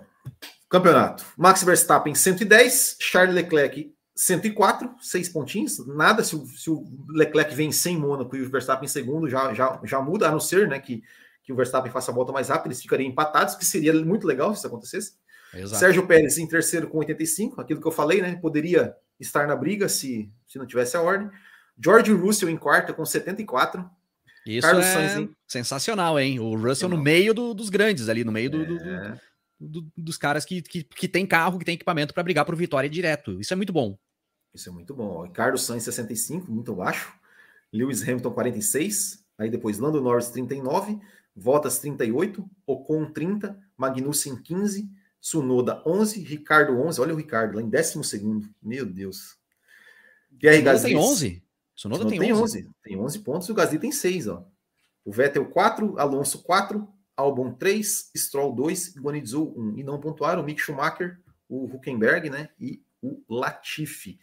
[0.68, 1.24] campeonato.
[1.38, 6.24] Max Verstappen, 110, Charles Leclerc, 104, seis pontinhos, nada.
[6.24, 9.80] Se o, se o Leclerc vem sem Mônaco e o Verstappen em segundo, já, já,
[9.84, 11.04] já muda, a não ser né, que,
[11.44, 14.52] que o Verstappen faça a volta mais rápida, eles ficariam empatados, que seria muito legal
[14.52, 15.14] se isso acontecesse.
[15.54, 15.80] Exato.
[15.80, 18.38] Sérgio Pérez em terceiro com 85, aquilo que eu falei, né?
[18.42, 21.30] Poderia estar na briga se, se não tivesse a ordem.
[21.84, 23.90] George Russell em quarto com 74.
[24.46, 25.36] Isso Carlos é Sainz em...
[25.48, 26.40] sensacional, hein?
[26.40, 29.20] O Russell no meio do, dos grandes ali, no meio do, é.
[29.60, 32.90] do, dos caras que, que, que tem carro, que tem equipamento para brigar por vitória
[32.90, 33.40] direto.
[33.40, 33.98] Isso é muito bom.
[34.54, 35.24] Isso é muito bom.
[35.24, 37.14] Ricardo Sainz 65, muito baixo.
[37.72, 41.00] Lewis Hamilton 46, aí depois Lando Norris 39,
[41.34, 47.00] Votas 38, Ocon 30, Magnussen 15, Sunoda 11, Ricardo 11.
[47.00, 48.50] Olha o Ricardo lá em 12 segundo.
[48.62, 49.38] Meu Deus.
[50.38, 51.44] Pierre Gasly tem 11.
[51.76, 52.42] Sunoda, tem, tem 11.
[52.42, 52.70] 11.
[52.84, 54.46] Tem 11 pontos e o Gasly tem 6, ó.
[55.04, 59.78] O Vettel 4, Alonso 4, Albon 3, Stroll 2, Guanizou 1.
[59.78, 61.20] E não pontuaram o Mick Schumacher,
[61.50, 62.50] o Huckenberg, né?
[62.60, 64.20] E o Latifi.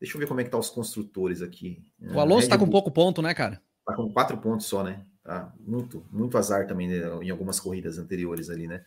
[0.00, 1.84] Deixa eu ver como é que tá os construtores aqui.
[2.00, 3.62] O Alonso está com pouco ponto, né, cara?
[3.86, 5.04] Tá com quatro pontos só, né?
[5.24, 8.82] Ah, muito, muito azar também né, em algumas corridas anteriores ali, né?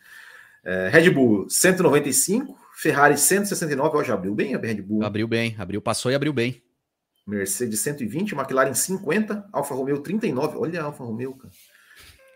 [0.62, 5.04] É, Red Bull 195, Ferrari 169, ó, já abriu bem a Red Bull.
[5.04, 6.60] Abriu bem, abriu, passou e abriu bem.
[7.26, 10.56] Mercedes 120, McLaren 50, Alfa Romeo 39.
[10.58, 11.52] Olha a Alfa Romeo, cara.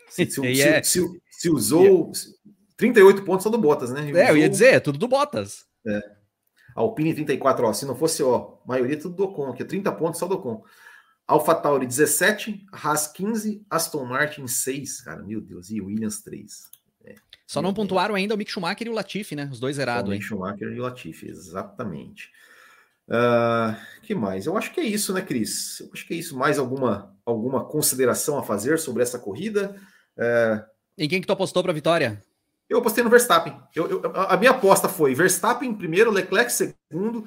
[0.09, 0.83] Se, se, se, é...
[0.83, 2.11] se usou
[2.77, 4.11] 38 pontos só do Bottas, né?
[4.11, 5.65] É, eu ia dizer, é tudo do Bottas.
[5.87, 6.01] É.
[6.75, 10.27] Alpine 34, ó, se não fosse, ó, maioria tudo do Ocon aqui, 30 pontos só
[10.27, 10.63] do Ocon.
[11.27, 16.71] Alpha Tauri 17, Haas 15, Aston Martin 6, cara, meu Deus, e Williams 3.
[17.05, 17.15] É,
[17.47, 19.49] só não pontuaram ainda o Mick Schumacher e o Latifi, né?
[19.51, 20.09] Os dois zerados.
[20.09, 22.31] O Mick Schumacher e o Latifi, exatamente.
[23.11, 24.47] Uh, que mais?
[24.47, 25.81] Eu acho que é isso, né, Cris?
[25.81, 26.37] Eu acho que é isso.
[26.37, 29.75] Mais alguma, alguma consideração a fazer sobre essa corrida?
[30.17, 30.65] Uh,
[30.97, 32.23] em quem que tu apostou para a vitória?
[32.69, 33.61] Eu apostei no Verstappen.
[33.75, 37.27] Eu, eu, a minha aposta foi Verstappen em primeiro, Leclerc em segundo,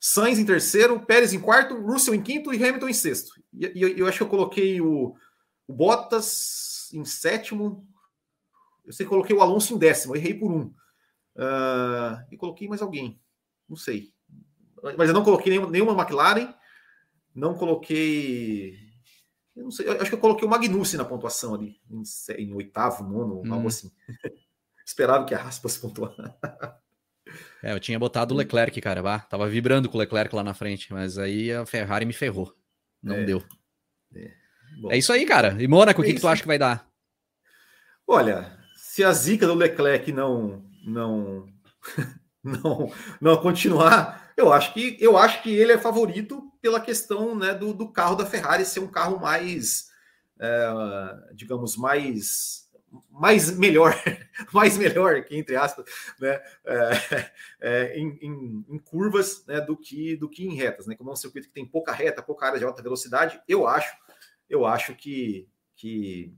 [0.00, 3.32] Sainz em terceiro, Pérez em quarto, Russell em quinto e Hamilton em sexto.
[3.52, 5.16] E, e eu, eu, acho que eu coloquei o,
[5.66, 7.84] o, Bottas em sétimo.
[8.84, 10.66] Eu sei que coloquei o Alonso em décimo, errei por um.
[11.34, 13.20] Uh, e coloquei mais alguém.
[13.68, 14.13] Não sei.
[14.96, 16.52] Mas eu não coloquei nenhuma, nenhuma McLaren.
[17.34, 18.76] Não coloquei.
[19.56, 19.88] Eu não sei.
[19.88, 22.02] Eu acho que eu coloquei o Magnussen na pontuação ali, em,
[22.38, 23.52] em oitavo, nono, hum.
[23.52, 23.90] algo assim.
[24.86, 26.14] Esperava que a Haas fosse pontuar.
[27.62, 29.02] É, eu tinha botado o Leclerc, cara.
[29.02, 32.54] Bah, tava vibrando com o Leclerc lá na frente, mas aí a Ferrari me ferrou.
[33.02, 33.42] Não é, deu.
[34.14, 34.30] É.
[34.90, 34.98] é.
[34.98, 35.56] isso aí, cara.
[35.60, 36.86] E Mônaco, o é que, que tu acha que vai dar?
[38.06, 41.46] Olha, se a zica do Leclerc não não
[42.44, 47.54] não não continuar, eu acho que eu acho que ele é favorito pela questão né,
[47.54, 49.90] do, do carro da Ferrari ser um carro mais,
[50.38, 50.72] é,
[51.34, 52.64] digamos, mais
[53.10, 53.94] mais melhor,
[54.52, 55.84] mais melhor, que entre aspas,
[56.20, 57.30] né, é,
[57.60, 60.94] é, em, em, em, curvas né, do, que, do que em retas, né?
[60.94, 63.96] Como é um circuito que tem pouca reta, pouca área de alta velocidade, eu acho,
[64.48, 66.32] eu acho que, que,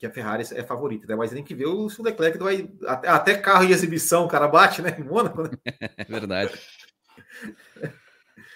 [0.00, 1.14] que a Ferrari é favorita, né?
[1.14, 2.66] Mas tem que ver o, o Leclerc vai.
[2.86, 4.96] Até, até, carro de exibição o cara bate, né?
[4.98, 5.50] Em Mônaco, né?
[5.98, 6.52] É verdade.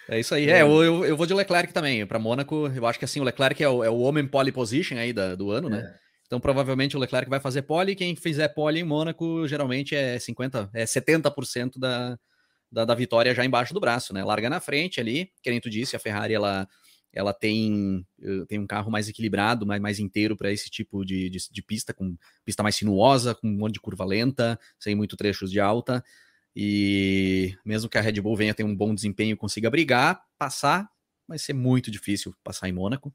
[0.09, 0.49] É isso aí.
[0.49, 2.07] É, eu, eu, eu vou de Leclerc também.
[2.07, 4.97] Para Mônaco, eu acho que assim, o Leclerc é o, é o homem pole position
[4.97, 5.81] aí da, do ano, né?
[5.81, 6.05] É.
[6.27, 7.95] Então, provavelmente o Leclerc vai fazer pole.
[7.95, 12.19] Quem fizer pole em Mônaco, geralmente é 50, é 70% da,
[12.73, 14.25] da, da, vitória já embaixo do braço, né?
[14.25, 16.67] Larga na frente ali, que nem tu disse, a Ferrari ela,
[17.15, 21.31] ela tem, eh, tem um carro mais equilibrado, mais, mais inteiro para esse tipo de,
[21.31, 25.17] de, de, pista, com pista mais sinuosa, com um monte de curva lenta, sem muito
[25.17, 26.05] trechos de alta.
[26.57, 30.89] E mesmo que a Red Bull venha ter um bom desempenho consiga brigar, passar,
[31.27, 33.15] vai ser muito difícil passar em Mônaco.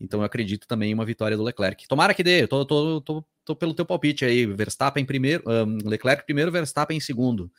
[0.00, 1.86] Então eu acredito também em uma vitória do Leclerc.
[1.88, 4.46] Tomara que dê, eu tô, tô, tô, tô pelo teu palpite aí.
[4.46, 7.50] Verstappen primeiro, um, Leclerc primeiro, Verstappen em segundo.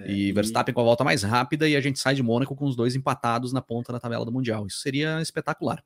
[0.00, 2.54] É, e, e Verstappen com a volta mais rápida e a gente sai de Mônaco
[2.56, 4.66] com os dois empatados na ponta da tabela do Mundial.
[4.66, 5.82] Isso seria espetacular.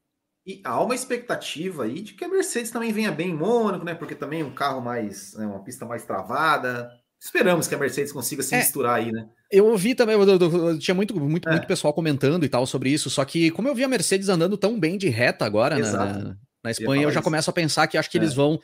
[0.46, 3.94] E há uma expectativa aí de que a Mercedes também venha bem em Mônaco, né?
[3.94, 6.90] Porque também é um carro mais, né, uma pista mais travada.
[7.18, 9.26] Esperamos que a Mercedes consiga se é, misturar aí, né?
[9.50, 11.52] Eu ouvi também, eu, eu, eu, tinha muito, muito, é.
[11.52, 14.58] muito pessoal comentando e tal sobre isso, só que como eu vi a Mercedes andando
[14.58, 18.10] tão bem de reta agora na, na, Espanha, eu já começo a pensar que acho
[18.10, 18.20] que é.
[18.20, 18.60] eles vão.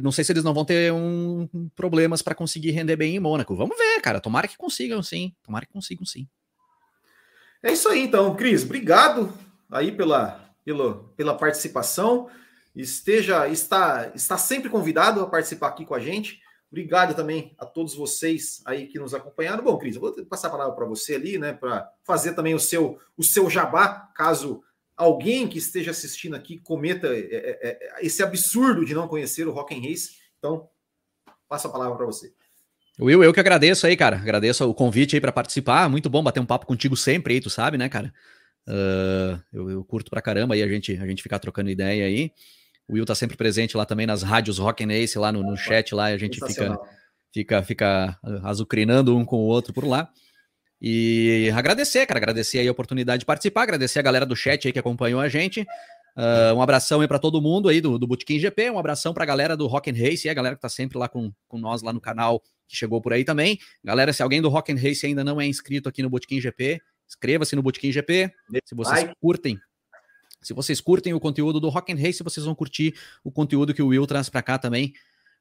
[0.00, 3.54] Não sei se eles não vão ter um, problemas para conseguir render bem em Mônaco.
[3.54, 4.20] Vamos ver, cara.
[4.20, 5.34] Tomara que consigam, sim.
[5.42, 6.26] Tomara que consigam, sim.
[7.62, 8.64] É isso aí, então, Cris.
[8.64, 9.32] Obrigado
[9.70, 12.30] aí pela, pela, pela participação.
[12.74, 16.40] Esteja, está, está sempre convidado a participar aqui com a gente.
[16.70, 19.62] Obrigado também a todos vocês aí que nos acompanharam.
[19.62, 22.58] Bom, Cris, eu vou passar a palavra para você ali, né, para fazer também o
[22.58, 24.62] seu, o seu jabá, caso
[25.02, 29.52] alguém que esteja assistindo aqui cometa é, é, é, esse absurdo de não conhecer o
[29.52, 30.10] Rock and Race.
[30.38, 30.68] Então,
[31.48, 32.32] passo a palavra para você.
[33.00, 34.16] Will, eu que agradeço aí, cara.
[34.16, 35.88] Agradeço o convite aí para participar.
[35.88, 38.12] Muito bom bater um papo contigo sempre aí, tu sabe, né, cara?
[38.68, 42.30] Uh, eu, eu, curto pra caramba aí a gente, a gente ficar trocando ideia aí.
[42.86, 45.56] O Will tá sempre presente lá também nas rádios Rock and Ace, lá no, no
[45.56, 46.78] chat, lá a gente fica,
[47.32, 50.08] fica, fica azucrinando um com o outro por lá.
[50.84, 54.72] E agradecer, cara, agradecer aí a oportunidade de participar, agradecer a galera do chat aí
[54.72, 55.60] que acompanhou a gente.
[56.16, 59.22] Uh, um abração aí para todo mundo aí do, do Bootkin GP, um abração para
[59.22, 61.56] a galera do Rock and Race, e a galera que tá sempre lá com, com
[61.56, 63.58] nós lá no canal, que chegou por aí também.
[63.82, 66.82] Galera, se alguém do Rock and Race ainda não é inscrito aqui no Bootkin GP,
[67.08, 68.32] inscreva-se no Bootkin GP.
[68.66, 69.58] Se vocês curtem
[70.42, 73.80] se vocês curtem o conteúdo do Rock and Race, vocês vão curtir o conteúdo que
[73.80, 74.92] o Will traz para cá também,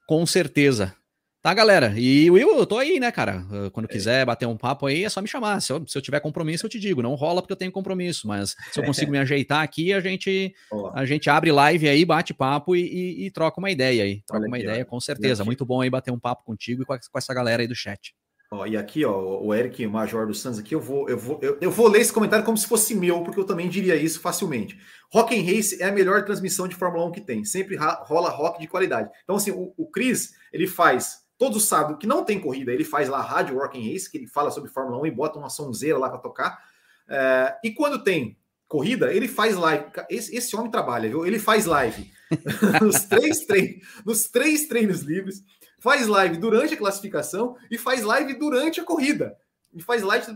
[0.07, 0.95] com certeza.
[1.41, 1.91] Tá, galera?
[1.97, 3.43] E Will, eu tô aí, né, cara?
[3.51, 3.91] Ah, quando é.
[3.91, 5.59] quiser bater um papo aí, é só me chamar.
[5.59, 7.01] Se eu, se eu tiver compromisso, eu te digo.
[7.01, 10.53] Não rola porque eu tenho compromisso, mas se eu consigo me ajeitar aqui, a gente,
[10.93, 14.21] a gente abre live aí, bate papo e, e, e troca uma ideia aí.
[14.27, 14.85] Troca Olha uma aqui, ideia, ó.
[14.85, 15.43] com certeza.
[15.43, 18.13] Muito bom aí bater um papo contigo e com, com essa galera aí do chat.
[18.53, 21.57] Ó, e aqui, ó, o Eric Major dos Santos aqui, eu vou, eu vou, eu,
[21.61, 24.77] eu, vou ler esse comentário como se fosse meu, porque eu também diria isso facilmente.
[25.11, 27.45] Rock and Race é a melhor transmissão de Fórmula 1 que tem.
[27.45, 29.09] Sempre rola rock de qualidade.
[29.23, 33.09] Então, assim, o, o Cris, ele faz todo sábado que não tem corrida, ele faz
[33.09, 35.97] lá rádio Rock and Race, que ele fala sobre Fórmula 1 e bota uma sonzeira
[35.97, 36.63] lá para tocar.
[37.09, 38.37] É, e quando tem
[38.67, 39.85] corrida, ele faz live.
[40.07, 41.25] Esse, esse homem trabalha, viu?
[41.25, 42.11] Ele faz live
[42.79, 45.43] nos, três treinos, nos três treinos livres
[45.79, 49.35] faz live durante a classificação e faz live durante a corrida.
[49.73, 50.27] E faz live,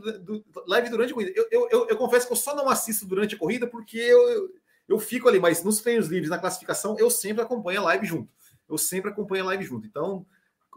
[0.66, 1.34] live durante a corrida.
[1.36, 4.50] Eu, eu, eu, eu, confesso que eu só não assisto durante a corrida porque eu,
[4.88, 8.34] eu fico ali, mas nos treinos livres, na classificação, eu sempre acompanho a live junto.
[8.68, 9.86] Eu sempre acompanho a live junto.
[9.86, 10.26] Então,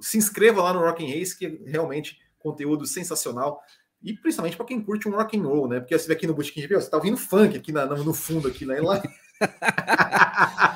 [0.00, 3.60] se inscreva lá no Rock and Race, que é realmente conteúdo sensacional.
[4.02, 5.80] E principalmente para quem curte um rock and roll, né?
[5.80, 8.64] Porque você vê aqui no de você tá ouvindo funk aqui na, no fundo, aqui,
[8.64, 8.80] né?
[8.80, 9.02] Lá...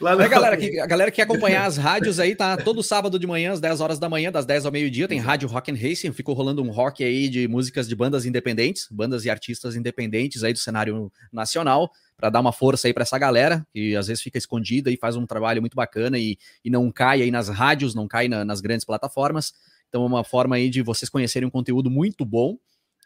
[0.00, 3.18] Lá é, galera, que, a galera que quer acompanhar as rádios aí, tá todo sábado
[3.18, 5.76] de manhã, às 10 horas da manhã, das 10 ao meio-dia, tem rádio Rock and
[5.76, 10.42] Racing, ficou rolando um rock aí de músicas de bandas independentes, bandas e artistas independentes
[10.42, 14.22] aí do cenário nacional, para dar uma força aí para essa galera, que às vezes
[14.22, 17.94] fica escondida e faz um trabalho muito bacana e, e não cai aí nas rádios,
[17.94, 19.52] não cai na, nas grandes plataformas.
[19.88, 22.56] Então é uma forma aí de vocês conhecerem um conteúdo muito bom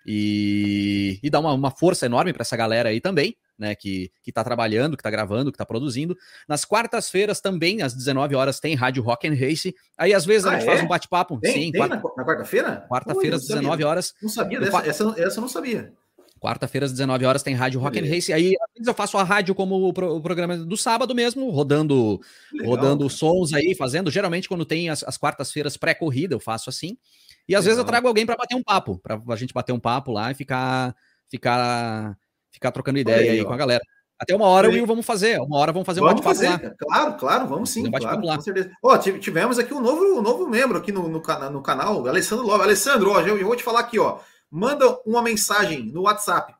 [0.06, 4.30] e, e dar uma, uma força enorme para essa galera aí também né, que, que
[4.30, 6.16] tá trabalhando, que tá gravando, que tá produzindo.
[6.46, 9.74] Nas quartas-feiras também, às 19 horas, tem Rádio Rock and Race.
[9.96, 10.66] Aí, às vezes, a ah, gente é?
[10.66, 11.40] faz um bate-papo.
[11.44, 11.96] Sim, tem quarta...
[11.96, 12.86] na, quarta-feira?
[12.88, 14.14] Quarta-feira, às 19 horas.
[14.22, 15.92] Não sabia dessa, essa, essa eu não sabia.
[16.40, 18.32] Quarta-feira, às 19 horas, tem Rádio Rock and Race.
[18.32, 21.50] Aí, às vezes, eu faço a rádio como o, pro, o programa do sábado mesmo,
[21.50, 22.20] rodando
[22.52, 23.10] Legal, rodando cara.
[23.10, 24.10] sons aí, fazendo.
[24.10, 26.96] Geralmente, quando tem as, as quartas-feiras pré-corrida, eu faço assim.
[27.48, 27.64] E às Legal.
[27.64, 30.30] vezes eu trago alguém para bater um papo, para a gente bater um papo lá
[30.30, 30.94] e ficar,
[31.28, 32.16] ficar
[32.58, 33.82] ficar trocando ideia aí, com a galera.
[34.18, 35.40] Até uma hora, Will, vamos fazer.
[35.40, 36.48] Uma hora vamos fazer um vamos fazer.
[36.48, 36.74] Lá.
[36.76, 37.86] Claro, claro, vamos sim.
[37.86, 38.34] Um claro, lá.
[38.34, 38.72] com certeza.
[38.82, 42.64] Ó, tivemos aqui um novo, um novo membro aqui no, no, no canal, Alessandro Love.
[42.64, 44.18] Alessandro, ó, eu vou te falar aqui, ó.
[44.50, 46.54] Manda uma mensagem no WhatsApp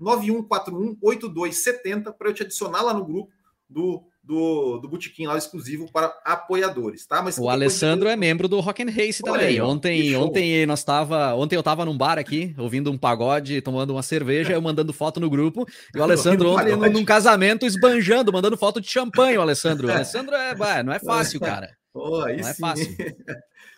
[0.00, 3.32] 479-9141-8270 para eu te adicionar lá no grupo
[3.68, 7.22] do do, do Botequim lá exclusivo para apoiadores, tá?
[7.22, 9.46] Mas o Alessandro é membro do Rock and Race também.
[9.46, 13.90] Aí, ontem, ontem nós tava, ontem eu tava num bar aqui, ouvindo um pagode, tomando
[13.90, 18.32] uma cerveja, eu mandando foto no grupo, e o Alessandro ontem num, num casamento esbanjando,
[18.32, 19.88] mandando foto de champanhe, o Alessandro.
[19.88, 21.68] O Alessandro é, bah, não é fácil, cara.
[21.92, 22.96] Oh, não é fácil.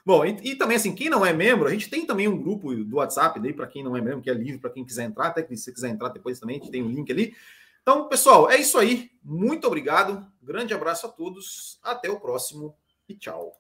[0.04, 2.72] Bom, e, e, também assim, quem não é membro, a gente tem também um grupo
[2.72, 5.26] do WhatsApp daí para quem não é membro, que é livre para quem quiser entrar,
[5.26, 7.34] até que se quiser entrar depois também, a gente tem um link ali.
[7.88, 9.12] Então, pessoal, é isso aí.
[9.22, 10.26] Muito obrigado.
[10.42, 11.78] Grande abraço a todos.
[11.84, 12.76] Até o próximo
[13.08, 13.52] e tchau.